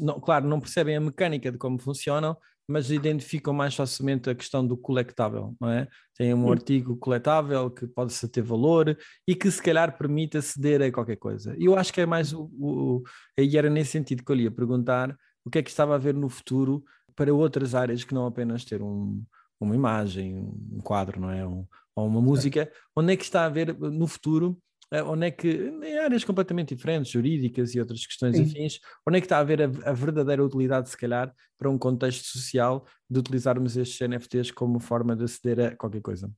[0.00, 2.36] não, claro, não percebem a mecânica de como funcionam,
[2.68, 5.88] mas identificam mais facilmente a questão do colectável, não é?
[6.14, 8.96] Tem um artigo coletável que pode ter valor
[9.26, 11.56] e que se calhar permite aceder a qualquer coisa.
[11.58, 13.02] E eu acho que é mais o, o
[13.38, 16.12] e era nesse sentido que eu ia perguntar o que é que estava a ver
[16.12, 16.84] no futuro
[17.16, 19.24] para outras áreas que não apenas ter um,
[19.58, 20.36] uma imagem,
[20.70, 21.46] um quadro, não é?
[21.46, 21.66] Um,
[21.96, 24.60] ou uma música, onde é que está a ver no futuro
[25.06, 28.42] onde é que, em áreas completamente diferentes, jurídicas e outras questões Sim.
[28.42, 31.76] afins, onde é que está a haver a, a, verdadeira utilidade, se calhar, para um
[31.76, 36.32] contexto social, de utilizarmos estes NFTs como forma de aceder a qualquer coisa?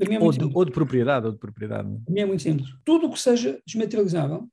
[0.00, 1.88] É ou, de, ou, de, propriedade, ou de propriedade.
[2.04, 2.68] Para mim é muito simples.
[2.84, 4.48] Tudo o que seja desmaterializável,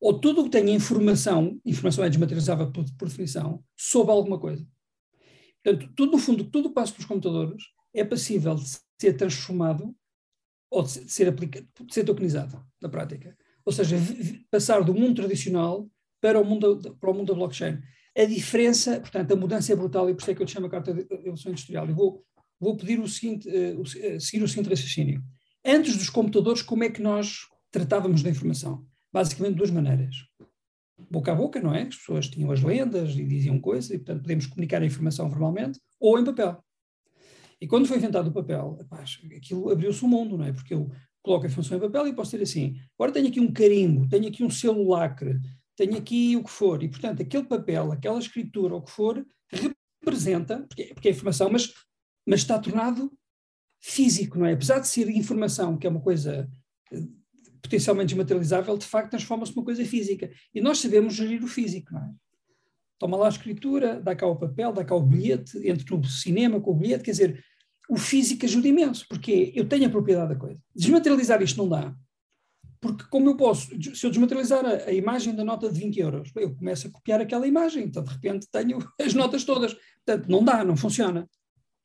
[0.00, 4.66] ou tudo o que tenha informação, informação é desmaterializável por, por definição, sobre alguma coisa.
[5.62, 7.62] Portanto, tudo, no fundo, tudo que passa pelos computadores
[7.94, 8.64] é passível de
[9.00, 9.94] ser transformado
[10.72, 13.36] ou de ser, aplicado, de ser tokenizado na prática.
[13.62, 13.96] Ou seja,
[14.50, 15.86] passar do mundo tradicional
[16.18, 17.78] para o mundo, para o mundo da blockchain.
[18.16, 20.66] A diferença, portanto, a mudança é brutal e por isso é que eu te chamo
[20.66, 21.88] a carta de evolução industrial.
[21.88, 22.24] E vou,
[22.58, 25.22] vou pedir o seguinte, uh, o, uh, seguir o seguinte raciocínio.
[25.64, 28.84] Antes dos computadores, como é que nós tratávamos da informação?
[29.12, 30.16] Basicamente, de duas maneiras.
[31.10, 31.82] Boca a boca, não é?
[31.82, 35.78] As pessoas tinham as lendas e diziam coisas e, portanto, podemos comunicar a informação verbalmente
[36.00, 36.62] ou em papel.
[37.62, 40.52] E quando foi inventado o papel, rapaz, aquilo abriu-se o mundo, não é?
[40.52, 40.90] Porque eu
[41.22, 44.26] coloco a informação em papel e posso ter assim, agora tenho aqui um carimbo, tenho
[44.26, 44.84] aqui um selo
[45.76, 49.24] tenho aqui o que for, e portanto aquele papel, aquela escritura, o que for,
[50.00, 51.72] representa, porque, porque é informação, mas,
[52.26, 53.12] mas está tornado
[53.80, 54.54] físico, não é?
[54.54, 56.50] Apesar de ser informação, que é uma coisa
[56.92, 57.02] eh,
[57.62, 60.32] potencialmente desmaterializável, de facto transforma-se numa coisa física.
[60.52, 62.10] E nós sabemos gerir o físico, não é?
[62.98, 66.60] Toma lá a escritura, dá cá o papel, dá cá o bilhete, entre o cinema
[66.60, 67.44] com o bilhete, quer dizer,
[67.92, 70.58] o físico ajuda imenso, porque eu tenho a propriedade da coisa.
[70.74, 71.94] Desmaterializar isto não dá,
[72.80, 76.32] porque como eu posso, se eu desmaterializar a, a, imagem da nota de 20 euros,
[76.34, 79.76] eu começo a copiar aquela imagem, então de repente tenho as notas todas.
[80.06, 81.28] Portanto, não dá, não funciona.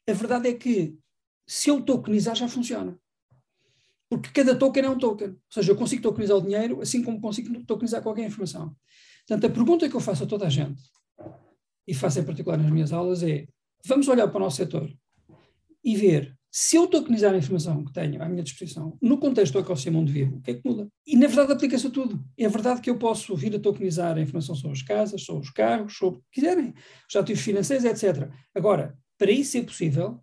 [0.07, 0.97] A verdade é que
[1.45, 2.97] se eu tokenizar já funciona.
[4.09, 5.31] Porque cada token é um token.
[5.31, 8.73] Ou seja, eu consigo tokenizar o dinheiro assim como consigo tokenizar qualquer informação.
[9.27, 10.81] Portanto, a pergunta que eu faço a toda a gente
[11.85, 13.45] e faço em particular nas minhas aulas, é:
[13.85, 14.89] vamos olhar para o nosso setor
[15.83, 19.59] e ver se eu tokenizar a informação que tenho à minha disposição no contexto do
[19.59, 20.87] ecossistema onde vivo, o que é que muda?
[21.05, 22.23] E na verdade aplica-se a tudo.
[22.35, 25.51] É verdade que eu posso vir a tokenizar a informação sobre as casas, sobre os
[25.51, 26.73] carros, sobre o que quiserem,
[27.07, 28.31] os ativos financeiros, etc.
[28.55, 30.19] Agora, para isso ser possível,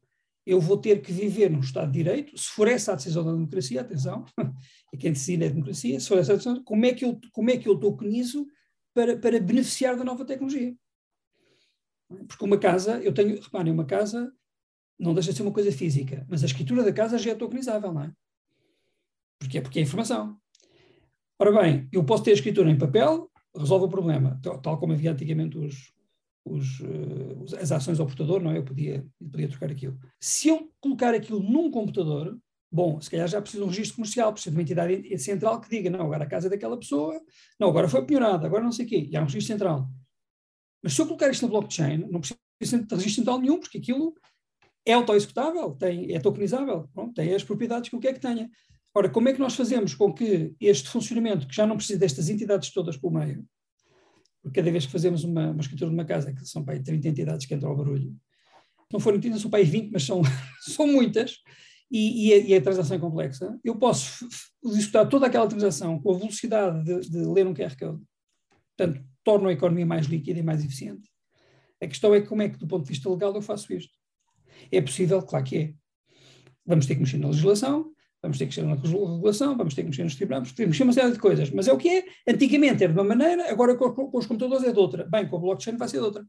[0.46, 3.32] eu vou ter que viver num Estado de Direito, se for essa a decisão da
[3.32, 4.24] democracia, atenção,
[4.92, 7.18] e quem decide é a democracia, se for essa a decisão, como é que eu,
[7.32, 8.46] como é que eu tokenizo
[8.92, 10.74] para, para beneficiar da nova tecnologia?
[12.26, 14.32] Porque uma casa, eu tenho, reparem, uma casa
[14.98, 17.92] não deixa de ser uma coisa física, mas a escritura da casa já é tokenizável,
[17.92, 18.12] não é?
[19.38, 20.38] Porque é porque é informação.
[21.38, 25.12] Ora bem, eu posso ter a escritura em papel, resolve o problema, tal como havia
[25.12, 25.92] antigamente os,
[26.44, 28.58] os, uh, as ações ao portador, não é?
[28.58, 29.98] Eu podia, eu podia trocar aquilo.
[30.20, 32.38] Se eu colocar aquilo num computador,
[32.70, 35.68] bom, se calhar já preciso de um registro comercial, preciso de uma entidade central que
[35.68, 37.20] diga, não, agora a casa é daquela pessoa,
[37.58, 39.88] não, agora foi penhorada, agora não sei o quê, e há um registro central.
[40.82, 44.14] Mas se eu colocar isto na blockchain, não preciso de registro central nenhum, porque aquilo
[44.86, 48.50] é auto-executável, tem, é tokenizável, pronto, tem as propriedades que o que é que tenha.
[48.94, 52.28] Ora, como é que nós fazemos com que este funcionamento, que já não precisa destas
[52.28, 53.44] entidades todas pelo meio,
[54.42, 56.82] porque cada vez que fazemos uma, uma escritura de uma casa, que são para aí
[56.82, 58.14] 30 entidades que entram ao barulho,
[58.92, 60.22] não forem 30, são para aí 20, mas são,
[60.60, 61.38] são muitas,
[61.90, 64.28] e, e, a, e, a, transação é complexa, eu posso
[64.64, 68.02] executar toda aquela transação com a velocidade de, de ler um QR Code.
[68.76, 71.08] Portanto, torno a economia mais líquida e mais eficiente.
[71.82, 73.92] A questão é como é que, do ponto de vista legal, eu faço isto.
[74.70, 75.74] É possível, claro que é.
[76.66, 77.92] Vamos ter que mexer na legislação,
[78.22, 80.82] vamos ter que mexer na regulação, vamos ter que mexer nos tribunais, vamos que mexer
[80.82, 81.50] uma série de coisas.
[81.50, 82.04] Mas é o que é.
[82.28, 85.04] Antigamente era de uma maneira, agora com, com os computadores é de outra.
[85.04, 86.26] Bem, com o blockchain vai ser de outra.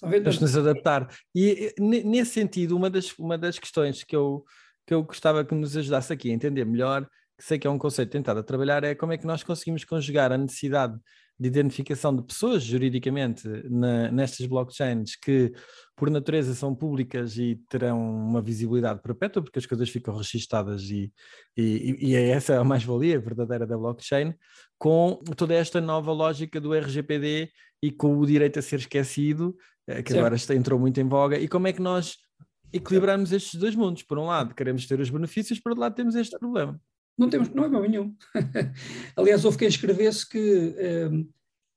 [0.00, 1.08] Temos nos adaptar.
[1.34, 4.44] E nesse sentido, uma das, uma das questões que eu,
[4.86, 7.08] que eu gostava que nos ajudasse aqui a entender melhor,
[7.38, 9.84] que sei que é um conceito tentado a trabalhar, é como é que nós conseguimos
[9.84, 10.98] conjugar a necessidade
[11.38, 15.52] de identificação de pessoas juridicamente na, nestas blockchains que,
[15.96, 21.12] por natureza, são públicas e terão uma visibilidade perpétua, porque as coisas ficam registadas e,
[21.56, 24.32] e, e é essa a mais-valia verdadeira da blockchain,
[24.78, 27.50] com toda esta nova lógica do RGPD
[27.82, 29.56] e com o direito a ser esquecido,
[29.86, 32.16] eh, que agora está, entrou muito em voga, e como é que nós
[32.72, 34.02] equilibramos estes dois mundos?
[34.02, 36.80] Por um lado, queremos ter os benefícios, por outro lado, temos este problema.
[37.16, 38.16] Não temos, não é problema nenhum.
[39.16, 40.74] Aliás, houve quem escrevesse que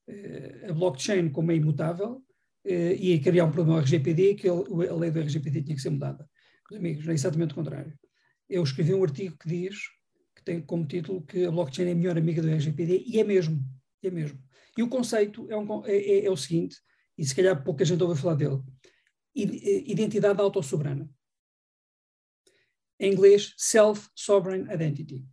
[0.08, 2.22] eh, a blockchain, como é imutável,
[2.64, 5.90] eh, ia criar um problema ao RGPD, que a lei do RGPD tinha que ser
[5.90, 6.28] mudada.
[6.70, 7.92] Meus amigos, é exatamente o contrário.
[8.48, 9.76] Eu escrevi um artigo que diz,
[10.34, 13.24] que tem como título, que a blockchain é a melhor amiga do RGPD, e é
[13.24, 13.62] mesmo,
[14.02, 14.42] é mesmo.
[14.76, 16.76] E o conceito é, um, é, é, é o seguinte,
[17.16, 18.60] e se calhar pouca gente ouve falar dele,
[19.34, 21.08] identidade autossoberana
[22.98, 25.24] em inglês Self-Sovereign Identity,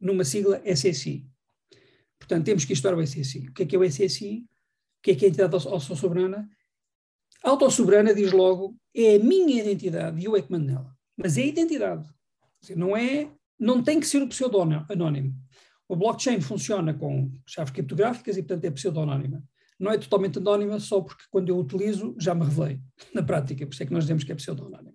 [0.00, 1.26] numa sigla SSI.
[2.18, 3.48] Portanto, temos que estudar o SSI.
[3.48, 4.46] O que é que é o SSI?
[4.98, 6.48] O que é que é a entidade autossoberana?
[7.42, 10.96] Autossoberana diz logo, é a minha identidade e eu é que mando nela.
[11.16, 12.08] Mas é a identidade.
[12.74, 15.34] Não é, não tem que ser o pseudo-anónimo.
[15.86, 19.44] O blockchain funciona com chaves criptográficas e, portanto, é pseudo-anónima.
[19.78, 22.80] Não é totalmente anónima só porque quando eu utilizo já me revelei
[23.12, 24.93] na prática, por isso é que nós dizemos que é pseudo-anónima.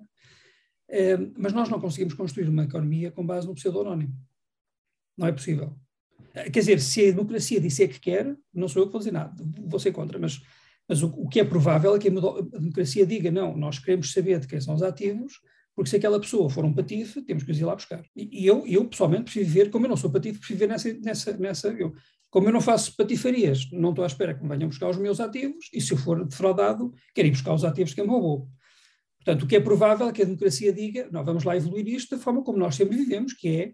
[0.89, 4.13] É, mas nós não conseguimos construir uma economia com base no pseudo-anónimo.
[5.17, 5.75] Não é possível.
[6.33, 9.11] Eh, quer dizer, se a democracia disser que quer, não sou eu que vou dizer
[9.11, 9.35] nada,
[9.65, 10.41] vou ser contra, mas,
[10.87, 14.11] mas o, o, que é provável é que a, a, democracia diga: não, nós queremos
[14.11, 15.39] saber de quem são os ativos,
[15.75, 18.03] porque se aquela pessoa for um patife, temos que os ir lá buscar.
[18.15, 20.93] E, e eu, eu, pessoalmente, prefiro viver, como eu não sou patife, prefiro viver nessa.
[20.93, 21.93] nessa, nessa eu,
[22.29, 25.19] como eu não faço patifarias, não estou à espera que me venham buscar os meus
[25.19, 28.47] ativos, e se eu for defraudado, quero ir buscar os ativos que me roubou.
[29.23, 32.15] Portanto, o que é provável é que a democracia diga, não, vamos lá evoluir isto
[32.15, 33.73] da forma como nós sempre vivemos, que é,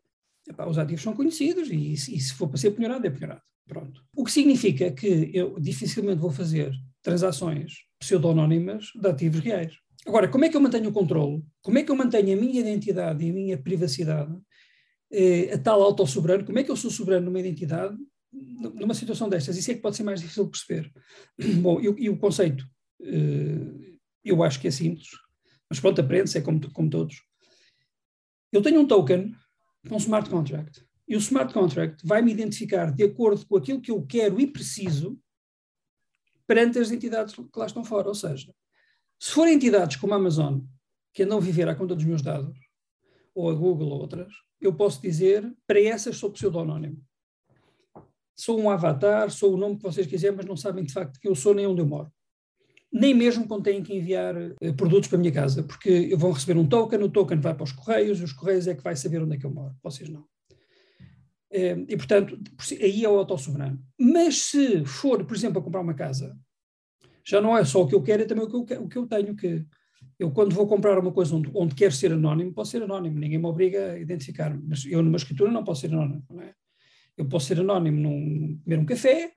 [0.50, 3.41] epá, os ativos são conhecidos e, e, se for para ser penhorado, é penhorado.
[3.68, 4.04] Pronto.
[4.16, 6.72] O que significa que eu dificilmente vou fazer
[7.02, 9.74] transações pseudonónimas de ativos reais.
[10.06, 11.43] Agora, como é que eu mantenho o controle?
[11.62, 14.36] Como é que eu mantenho a minha identidade e a minha privacidade
[15.12, 17.96] eh, a tal autossoberano, como é que eu sou soberano numa identidade,
[18.32, 19.58] numa situação destas?
[19.58, 20.91] Isso é que pode ser mais difícil de perceber.
[21.62, 22.66] Bom, e, e o conceito,
[23.02, 25.08] eh, eu acho que é simples,
[25.76, 27.21] mas pronto, aprende-se, é como, como todos.
[28.49, 29.36] Eu tenho um token
[29.91, 30.86] um smart contract.
[31.05, 34.47] E o smart contract vai me identificar de acordo com aquilo que eu quero e
[34.47, 35.19] preciso
[36.47, 38.07] perante as entidades que lá estão fora.
[38.07, 38.55] Ou seja,
[39.19, 40.61] se forem entidades como a Amazon,
[41.13, 42.57] que andam a viver à conta dos meus dados,
[43.36, 47.03] ou a Google ou outras, eu posso dizer, para essas sou pseudonônimo.
[48.34, 51.28] Sou um avatar, sou o nome que vocês quiserem, mas não sabem de facto que
[51.28, 52.11] eu sou nem onde eu moro.
[52.98, 56.32] Nem mesmo quando têm que enviar uh, produtos para a minha casa, porque eu vou
[56.32, 59.22] receber um token, o token vai para os correios, os correios é que vai saber
[59.22, 60.22] onde é que eu moro, vocês não.
[60.22, 62.39] Uh, e, portanto,
[62.82, 63.84] aí é o autossoberano.
[64.00, 66.39] Mas se for, por exemplo, a comprar uma casa,
[67.22, 69.66] já não é só o que eu quero, é também o que eu, tenho, que
[70.18, 73.39] eu quando vou comprar uma coisa onde, onde quero ser anónimo, posso ser anónimo, ninguém
[73.39, 76.54] me obriga a identificar-me, mas eu numa escritura não posso ser anónimo, é?
[77.18, 79.34] Eu posso ser anónimo num comer um café,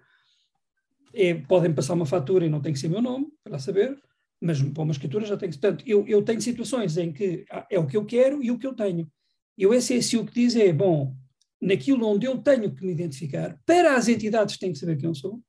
[1.14, 3.98] é, podem passar uma fatura e não tem que ser meu nome, para saber,
[4.40, 7.78] mas para uma escritura já tem que Portanto, eu, eu tenho situações em que é
[7.78, 9.10] o que eu quero e o que eu tenho.
[9.56, 11.16] E o SSI o que diz é, bom,
[11.60, 15.08] naquilo onde eu tenho que me identificar, para as entidades que têm que saber quem
[15.08, 15.40] eu sou,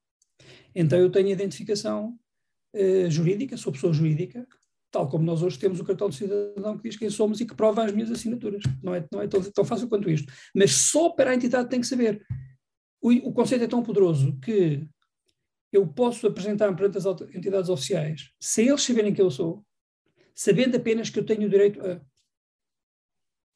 [0.73, 2.17] então eu tenho identificação
[2.75, 4.47] uh, jurídica, sou pessoa jurídica,
[4.91, 7.55] tal como nós hoje temos o cartão de cidadão que diz quem somos e que
[7.55, 8.63] prova as minhas assinaturas.
[8.81, 10.31] Não é, não é tão, tão fácil quanto isto.
[10.55, 12.25] Mas só para a entidade tem que saber.
[13.01, 14.87] O, o conceito é tão poderoso que
[15.71, 17.05] eu posso apresentar-me perante as
[17.35, 19.65] entidades oficiais, sem eles saberem quem eu sou,
[20.33, 22.01] sabendo apenas que eu tenho o direito a.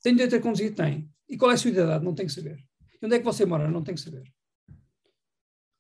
[0.01, 0.76] Tenho direito a conduzir?
[0.76, 1.09] Tem.
[1.30, 2.03] E qual é a sua idade?
[2.03, 2.57] Não tem que saber.
[3.01, 3.70] E onde é que você mora?
[3.70, 4.24] Não tem que saber.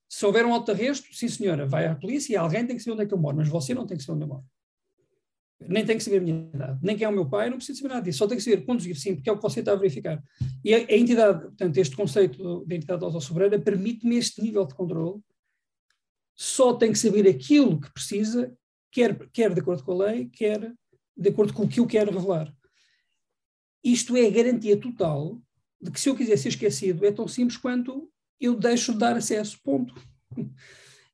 [0.09, 3.03] Se houver um auto-arresto, sim senhora, vai à polícia e alguém tem que saber onde
[3.03, 4.45] é que eu moro, mas você não tem que saber onde eu moro.
[5.67, 7.79] Nem tem que saber a minha idade, nem quem é o meu pai, não preciso
[7.79, 9.71] saber nada disso, só tem que saber conduzir, sim, porque é o que você está
[9.71, 10.21] a verificar.
[10.63, 15.21] E a, a entidade, portanto, este conceito de entidade autossoberana permite-me este nível de controle
[16.35, 18.55] só tem que saber aquilo que precisa,
[18.91, 20.73] quer, quer de acordo com a lei, quer
[21.15, 22.53] de acordo com o que eu quero revelar.
[23.83, 25.41] Isto é a garantia total
[25.81, 28.09] de que se eu quiser ser esquecido é tão simples quanto
[28.39, 29.93] eu deixo de dar acesso, ponto.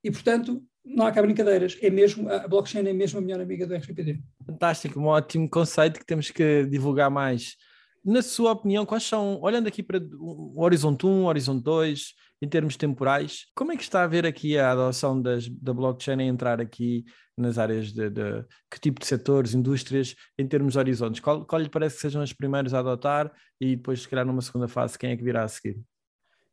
[0.02, 3.68] E, portanto, não há cá brincadeiras, é mesmo, a blockchain é mesmo a melhor amiga
[3.68, 4.22] do RGPD.
[4.46, 7.58] Fantástico, um ótimo conceito que temos que divulgar mais.
[8.04, 12.48] Na sua opinião, quais são, olhando aqui para o Horizonte 1, o Horizonte 2, em
[12.48, 16.24] termos temporais, como é que está a ver aqui a adoção das, da blockchain a
[16.24, 17.04] entrar aqui
[17.38, 21.20] nas áreas de, de, que tipo de setores, indústrias, em termos de horizontes?
[21.20, 24.42] Qual, qual lhe parece que sejam os primeiros a adotar e depois, se calhar, numa
[24.42, 25.80] segunda fase, quem é que virá a seguir?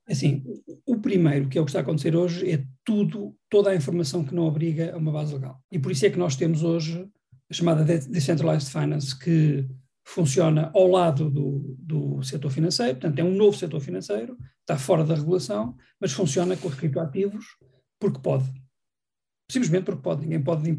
[0.09, 0.45] Assim,
[0.85, 4.25] o primeiro, que é o que está a acontecer hoje, é tudo, toda a informação
[4.25, 5.61] que não obriga a uma base legal.
[5.71, 7.09] E por isso é que nós temos hoje
[7.51, 9.69] a chamada Decentralized Finance, que
[10.07, 15.03] funciona ao lado do, do setor financeiro, portanto é um novo setor financeiro, está fora
[15.03, 17.45] da regulação, mas funciona com os criptoativos
[17.99, 18.45] porque pode.
[19.51, 20.23] Simplesmente porque pode.
[20.23, 20.73] Ninguém pode.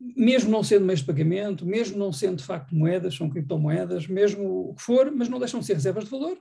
[0.00, 4.70] Mesmo não sendo meios de pagamento, mesmo não sendo de facto moedas, são criptomoedas, mesmo
[4.70, 6.38] o que for, mas não deixam de ser reservas de valor.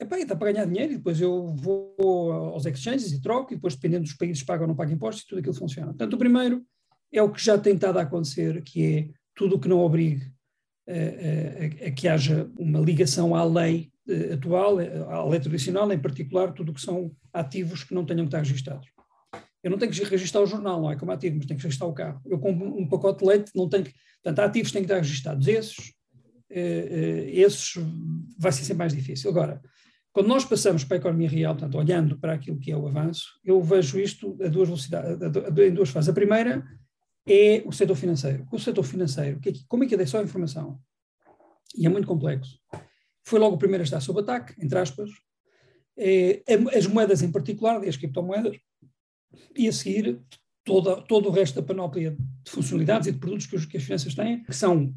[0.00, 3.74] Epá, dá para ganhar dinheiro e depois eu vou aos exchanges e troco e depois,
[3.74, 5.88] dependendo dos países, paga ou não paga impostos e tudo aquilo funciona.
[5.88, 6.64] Portanto, o primeiro
[7.12, 10.32] é o que já tem estado a acontecer, que é tudo o que não obrigue
[10.88, 14.78] a, a, a, que haja uma ligação à lei uh, atual,
[15.10, 18.38] à lei tradicional, em particular tudo o que são ativos que não tenham que estar
[18.38, 18.88] registados.
[19.62, 21.86] Eu não tenho que registrar o jornal, não é como ativo, mas tenho que registrar
[21.86, 22.20] o carro.
[22.24, 23.92] Eu compro um pacote de leite, não tenho que.
[24.22, 25.46] Portanto, ativos têm que estar registados.
[25.46, 25.78] Esses,
[26.50, 27.74] uh, esses
[28.38, 29.28] vai ser sempre mais difícil.
[29.30, 29.60] Agora,
[30.12, 33.38] quando nós passamos para a economia real, portanto, olhando para aquilo que é o avanço,
[33.44, 35.18] eu vejo isto a duas velocidades,
[35.58, 36.08] em duas fases.
[36.08, 36.64] A primeira
[37.26, 38.46] é o setor financeiro.
[38.52, 40.80] O setor financeiro, é como é que é só informação?
[41.76, 42.58] E é muito complexo.
[43.24, 45.10] Foi logo o primeiro a estar sob ataque, entre aspas.
[45.98, 46.42] É,
[46.76, 48.56] as moedas em particular, as criptomoedas,
[49.56, 50.20] e a seguir
[50.64, 53.82] toda, todo o resto da panóplia de funcionalidades e de produtos que, os, que as
[53.82, 54.94] finanças têm, que são,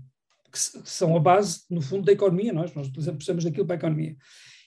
[0.51, 2.53] que são a base, no fundo, da economia.
[2.53, 4.15] Nós, nós precisamos daquilo para a economia.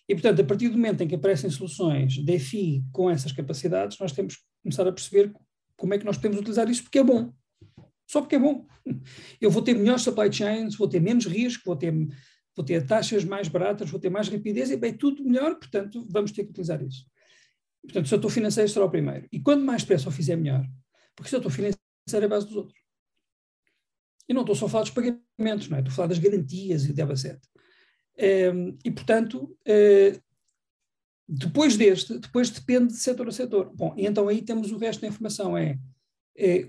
[0.09, 4.11] E, portanto, a partir do momento em que aparecem soluções DeFi com essas capacidades, nós
[4.11, 5.33] temos que começar a perceber
[5.77, 7.33] como é que nós podemos utilizar isso, porque é bom
[8.13, 8.67] só porque é bom.
[9.41, 11.91] Eu vou ter melhores supply chains, vou ter menos risco, vou ter,
[12.55, 16.31] vou ter taxas mais baratas, vou ter mais rapidez, e bem, tudo melhor, portanto, vamos
[16.31, 17.07] ter que utilizar isso.
[17.83, 19.27] Portanto, o setor financeiro será o primeiro.
[19.33, 20.63] E quanto mais depressa o fizer, melhor.
[21.17, 22.79] Porque o setor financeiro é a base dos outros.
[24.29, 25.81] E não estou só a falar dos pagamentos, não é?
[25.81, 27.41] Estou a falar das garantias e do DAB7.
[28.55, 30.23] Um, e, portanto, uh,
[31.27, 33.75] depois deste, depois depende de setor a setor.
[33.75, 35.79] Bom, e então aí temos o resto da informação, é,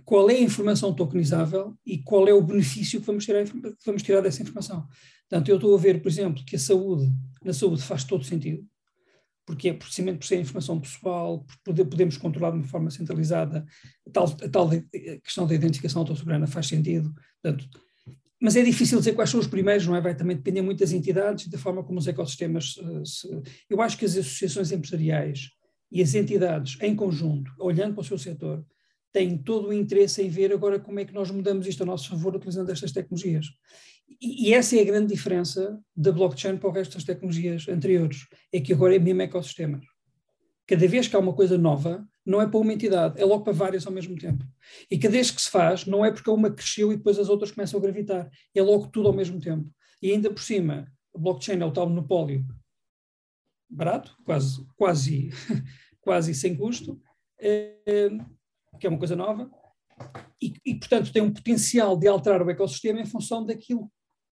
[0.05, 4.03] qual é a informação tokenizável e qual é o benefício que vamos tirar, que vamos
[4.03, 4.87] tirar dessa informação.
[5.29, 7.11] Portanto, eu estou a ver, por exemplo, que a saúde,
[7.43, 8.65] na saúde faz todo sentido,
[9.45, 13.65] porque é precisamente por ser informação pessoal, poder, podemos controlar de uma forma centralizada,
[14.07, 14.69] a tal, a tal
[15.23, 17.13] questão da identificação autossoberana faz sentido.
[17.41, 17.67] Portanto,
[18.39, 20.01] mas é difícil dizer quais são os primeiros, não é?
[20.01, 22.75] Vai também depender muito das entidades e da forma como os ecossistemas.
[22.75, 23.41] Uh, se...
[23.69, 25.49] Eu acho que as associações empresariais
[25.89, 28.65] e as entidades, em conjunto, olhando para o seu setor,
[29.13, 32.09] têm todo o interesse em ver agora como é que nós mudamos isto a nosso
[32.09, 33.45] favor utilizando estas tecnologias.
[34.19, 38.27] E, e essa é a grande diferença da blockchain para o resto das tecnologias anteriores,
[38.51, 39.79] é que agora é mesmo ecossistema.
[40.65, 43.53] Cada vez que há uma coisa nova, não é para uma entidade, é logo para
[43.53, 44.43] várias ao mesmo tempo.
[44.89, 47.51] E cada vez que se faz, não é porque uma cresceu e depois as outras
[47.51, 49.69] começam a gravitar, é logo tudo ao mesmo tempo.
[50.01, 52.45] E ainda por cima, a blockchain é o tal monopólio
[53.69, 55.29] barato, quase, quase,
[56.01, 56.99] quase sem custo,
[57.39, 58.09] é,
[58.83, 59.49] que é uma coisa nova,
[60.41, 63.89] e, e, portanto tem um potencial de alterar o ecossistema em função daquilo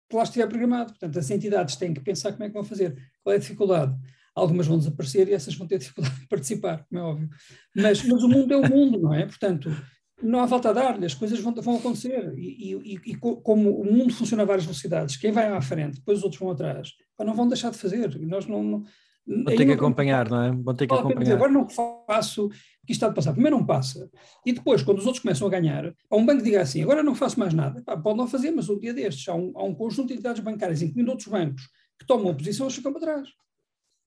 [0.10, 0.91] que lá estiver programado.
[0.91, 2.93] Portanto, as entidades têm que pensar como é que vão fazer,
[3.24, 3.95] qual é a dificuldade.
[4.36, 7.30] Algumas vão desaparecer e essas vão ter dificuldade de participar, como é óbvio.
[7.74, 9.26] Mas, mas o mundo é o mundo, não é?
[9.26, 9.74] Portanto,
[10.22, 12.34] não há falta a dar-lhe, as coisas vão, vão acontecer.
[12.38, 16.18] E, e, e, como o mundo funciona a várias velocidades, quem vai à frente, depois
[16.18, 18.20] os outros vão atrás, não vão deixar de fazer.
[18.20, 18.84] Nós não, não
[19.26, 20.51] Vão ter que acompanhar, não é?
[20.51, 21.34] Vão ter que acompanhar.
[21.34, 23.34] Agora não faço o que está a passar.
[23.34, 24.09] Primeiro não passa.
[24.45, 27.13] E depois, quando os outros começam a ganhar, há um banco diga assim, agora não
[27.13, 27.82] faço mais nada.
[27.84, 30.41] Pá, pode não fazer, mas um dia destes, há um, há um conjunto de entidades
[30.41, 31.69] bancárias, incluindo outros bancos,
[31.99, 33.30] que tomam a posição e ficam para trás.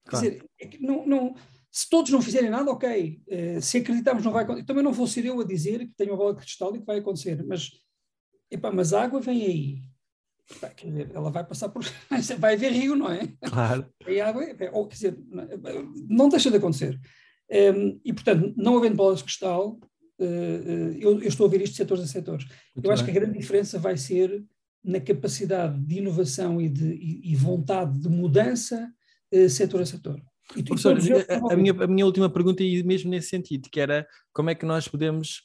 [0.07, 0.27] Claro.
[0.27, 1.35] Quer dizer, é não, não,
[1.71, 3.21] se todos não fizerem nada, ok.
[3.27, 4.67] Uh, se acreditarmos não vai acontecer.
[4.67, 6.87] Também não vou ser eu a dizer que tenho uma bola de cristal e que
[6.87, 7.43] vai acontecer.
[7.47, 7.71] Mas,
[8.51, 9.94] epá, mas a água vem aí
[10.77, 11.83] quer dizer, ela vai passar por.
[12.39, 13.29] vai haver rio, não é?
[13.43, 13.87] Claro.
[14.07, 15.19] E água, ou, quer dizer,
[16.09, 17.01] não deixa de acontecer.
[17.51, 19.79] Um, e, portanto, não havendo bolas de cristal,
[20.19, 22.47] uh, uh, eu, eu, estou a ver isto de setores a setores.
[22.75, 24.45] Muito eu acho que a grande diferença vai ser
[24.83, 28.93] na capacidade de inovação e, de, e, e vontade de mudança
[29.33, 30.21] uh, setor a setor.
[30.57, 34.07] E, Professor, a, a, minha, a minha última pergunta, e mesmo nesse sentido, que era
[34.33, 35.43] como é que nós podemos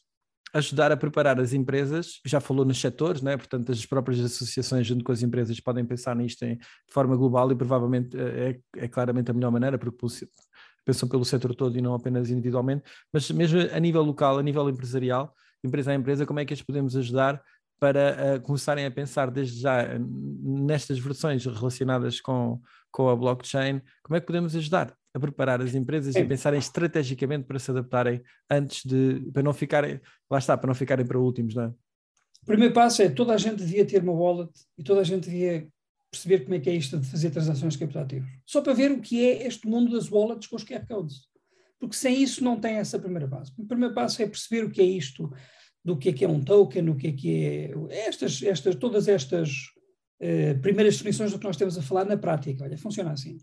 [0.54, 3.38] ajudar a preparar as empresas, já falou nos setores, né?
[3.38, 7.52] portanto as próprias associações junto com as empresas podem pensar nisto em, de forma global
[7.52, 9.98] e provavelmente eh, é, é claramente a melhor maneira, porque
[10.86, 12.84] pensam pelo setor todo e não apenas individualmente,
[13.14, 15.34] mas mesmo a nível local, a nível empresarial,
[15.64, 17.42] empresa a empresa, como é que as podemos ajudar
[17.80, 22.60] para uh, começarem a pensar desde já nestas versões relacionadas com,
[22.92, 24.96] com a blockchain, como é que podemos ajudar?
[25.14, 29.54] a preparar as empresas e a pensarem estrategicamente para se adaptarem antes de, para não
[29.54, 31.68] ficarem, lá está, para não ficarem para últimos, não é?
[32.44, 35.30] O primeiro passo é toda a gente devia ter uma wallet e toda a gente
[35.30, 35.68] devia
[36.10, 38.30] perceber como é que é isto de fazer transações de captativos.
[38.46, 41.28] Só para ver o que é este mundo das wallets com os QR codes.
[41.80, 43.52] Porque sem isso não tem essa primeira base.
[43.58, 45.32] O primeiro passo é perceber o que é isto,
[45.84, 47.74] do que é que é um token, o que é que é
[48.08, 49.50] estas, estas, todas estas
[50.22, 52.64] uh, primeiras definições do que nós temos a falar na prática.
[52.64, 53.38] Olha, funciona assim.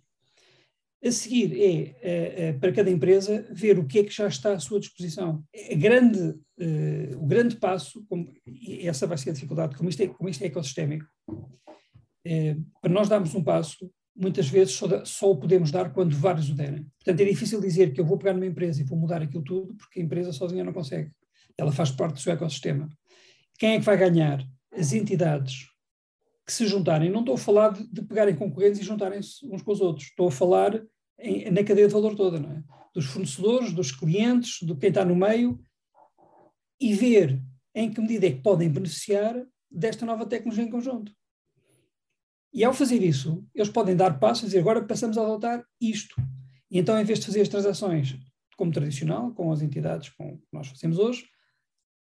[1.04, 4.54] A seguir é, é, é, para cada empresa, ver o que é que já está
[4.54, 5.44] à sua disposição.
[5.70, 6.34] A grande,
[7.16, 10.42] o grande passo, como, e essa vai ser a dificuldade, como isto é, como isto
[10.42, 11.06] é ecossistémico,
[12.80, 16.54] para nós darmos um passo, muitas vezes só, só, o podemos dar quando vários o
[16.54, 16.86] derem.
[16.98, 19.74] Portanto, é difícil dizer que eu vou pegar numa empresa e vou mudar aquilo tudo,
[19.76, 21.10] porque a empresa sozinha não consegue.
[21.58, 22.88] Ela faz parte do seu ecossistema.
[23.58, 24.42] Quem é que vai ganhar?
[24.72, 25.66] As entidades
[26.46, 27.10] que se juntarem.
[27.10, 30.06] Não estou a falar de, de pegarem concorrentes e juntarem-se uns com os outros.
[30.06, 30.80] Estou a falar
[31.18, 32.62] em, na cadeia de valor toda, não é?
[32.94, 35.60] Dos fornecedores, dos clientes, de quem está no meio
[36.80, 37.42] e ver
[37.74, 39.34] em que medida é que podem beneficiar
[39.70, 41.12] desta nova tecnologia em conjunto.
[42.52, 46.14] E ao fazer isso, eles podem dar passos e dizer agora passamos a adotar isto.
[46.70, 48.16] E então, em vez de fazer as transações
[48.56, 51.28] como tradicional, com as entidades com que nós fazemos hoje,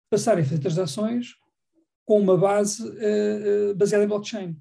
[0.08, 1.34] passarem a fazer transações
[2.10, 4.60] com uma base uh, baseada em blockchain.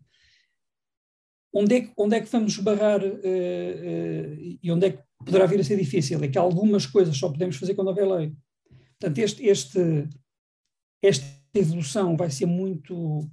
[1.52, 5.60] Onde é que, onde é que vamos barrar uh, e onde é que poderá vir
[5.60, 6.24] a ser difícil?
[6.24, 8.36] É que algumas coisas só podemos fazer quando houver lei.
[9.00, 10.08] Portanto, este, este,
[11.02, 11.26] esta
[11.56, 13.28] evolução vai ser muito.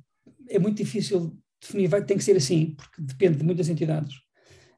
[0.49, 4.15] É muito difícil definir, vai, tem que ser assim, porque depende de muitas entidades.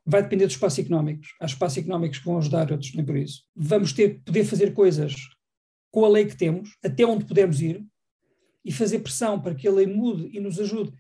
[0.05, 1.29] Vai depender dos espaços económicos.
[1.41, 3.45] Há espaços económicos que vão ajudar, outros nem por isso.
[3.55, 5.15] Vamos ter poder fazer coisas
[5.93, 7.87] com a lei que temos, até onde podemos ir,
[8.69, 10.93] e fazer pressão para que a lei mude e nos ajude.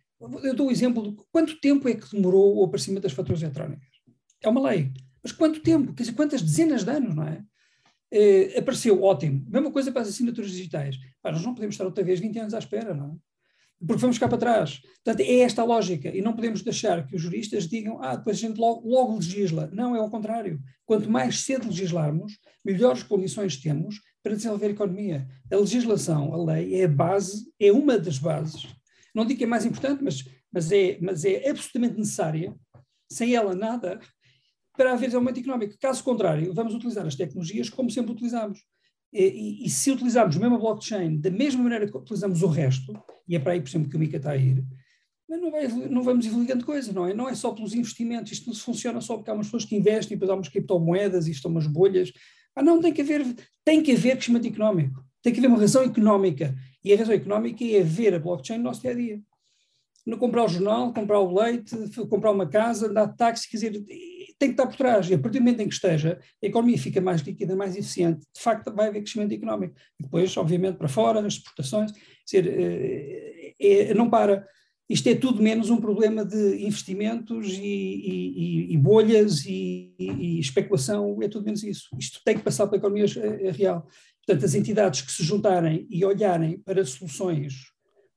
[0.42, 3.90] Eu dou o exemplo de quanto tempo é que demorou o aparecimento das faturas eletrónicas.
[4.42, 4.90] É uma lei.
[5.22, 5.92] Mas quanto tempo?
[5.92, 7.44] Quer dizer, quantas dezenas de anos, não é?
[8.10, 9.44] Eh, apareceu, ótimo.
[9.46, 10.96] Mesma coisa para as assinaturas digitais.
[11.20, 13.16] Pá, nós não podemos estar outra vez 20 anos à espera, não é?
[13.86, 14.80] Porque vamos ficar para trás.
[15.04, 16.08] Portanto, é esta a lógica.
[16.08, 19.68] E não podemos deixar que os juristas digam, ah, depois a gente logo, logo legisla.
[19.74, 20.58] Não, é ao contrário.
[20.86, 25.28] Quanto mais cedo legislarmos, melhores condições temos para desenvolver a economia.
[25.50, 28.66] A legislação, a lei, é a base, é uma das bases.
[29.14, 30.22] Não digo que é mais importante, mas
[30.52, 32.54] mas é, mas é absolutamente necessária,
[33.10, 34.00] sem ela nada,
[34.76, 35.78] para haver desenvolvimento económico.
[35.80, 38.60] Caso contrário, vamos utilizar as tecnologias como sempre utilizamos.
[39.12, 42.92] E, e, e, se utilizarmos mesmo a blockchain da mesma maneira que utilizamos o resto,
[43.26, 44.64] e é para aí, por exemplo, que o Mica está a ir,
[45.28, 47.14] não, vai, não vamos evoluir grande coisa, não é?
[47.14, 50.16] Não é só pelos investimentos, isto não funciona só porque há umas pessoas que investem,
[50.16, 52.12] depois há umas criptomoedas, isto são umas bolhas.
[52.54, 53.24] Ah, não, tem que haver,
[53.64, 57.64] tem que haver crescimento económico, tem que haver uma razão económica, e a razão económica
[57.64, 59.20] é ver a blockchain no nosso dia a dia.
[60.06, 61.76] Não comprar o jornal, comprar o leite,
[62.08, 63.84] comprar uma casa, andar de táxi, quer dizer,
[64.38, 65.10] tem que estar por trás.
[65.10, 68.20] E a partir do momento em que esteja, a economia fica mais líquida, mais eficiente,
[68.34, 69.74] de facto vai haver crescimento económico.
[69.98, 71.92] E depois, obviamente, para fora, as exportações,
[72.24, 74.46] dizer, é, é, não para.
[74.88, 81.18] Isto é tudo menos um problema de investimentos e, e, e bolhas e, e, especulação,
[81.22, 81.88] é tudo menos isso.
[81.98, 83.86] Isto tem que passar para a economia eh, real.
[84.24, 87.72] Portanto, as entidades que se juntarem e olharem para soluções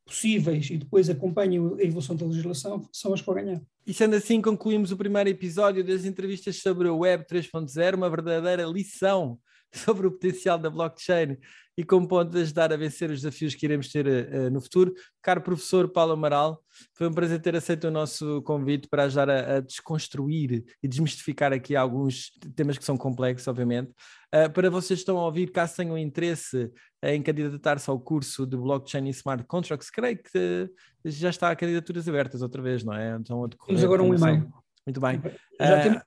[0.06, 3.62] possíveis e depois acompanhem a evolução da legislação são as que vão ganhar.
[3.86, 8.64] E sendo assim, concluímos o primeiro episódio das entrevistas sobre a Web 3.0, uma verdadeira
[8.64, 9.40] lição
[9.72, 11.38] sobre o potencial da blockchain
[11.78, 14.94] e como pode ajudar a vencer os desafios que iremos ter uh, no futuro.
[15.22, 16.62] Caro professor Paulo Amaral,
[16.94, 21.54] foi um prazer ter aceito o nosso convite para ajudar a, a desconstruir e desmistificar
[21.54, 23.92] aqui alguns temas que são complexos, obviamente.
[24.34, 26.72] Uh, para vocês que estão a ouvir, caso tenham interesse
[27.04, 30.70] em candidatar-se ao curso de Blockchain e Smart Contracts, creio que
[31.06, 33.18] já está a candidaturas abertas outra vez, não é?
[33.20, 34.52] Então, Temos agora um e-mail.
[34.86, 35.22] Muito bem.
[35.60, 36.02] Já uh, temos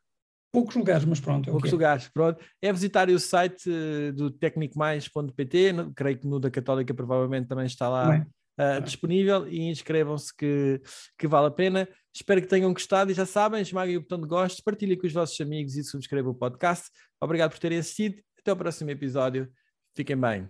[0.55, 1.49] poucos lugares, mas pronto.
[1.49, 1.73] É poucos okay.
[1.73, 2.41] lugares, pronto.
[2.63, 7.89] É visitar o site uh, do tecnicmais.pt, creio que no da Católica provavelmente também está
[7.89, 8.25] lá
[8.61, 10.81] uh, disponível e inscrevam-se que,
[11.19, 11.89] que vale a pena.
[12.15, 15.13] Espero que tenham gostado e já sabem, esmaguem o botão de gosto, partilhem com os
[15.13, 16.89] vossos amigos e subscrevam o podcast.
[17.21, 18.23] Obrigado por terem assistido.
[18.39, 19.51] Até o próximo episódio.
[19.97, 20.49] Fiquem bem.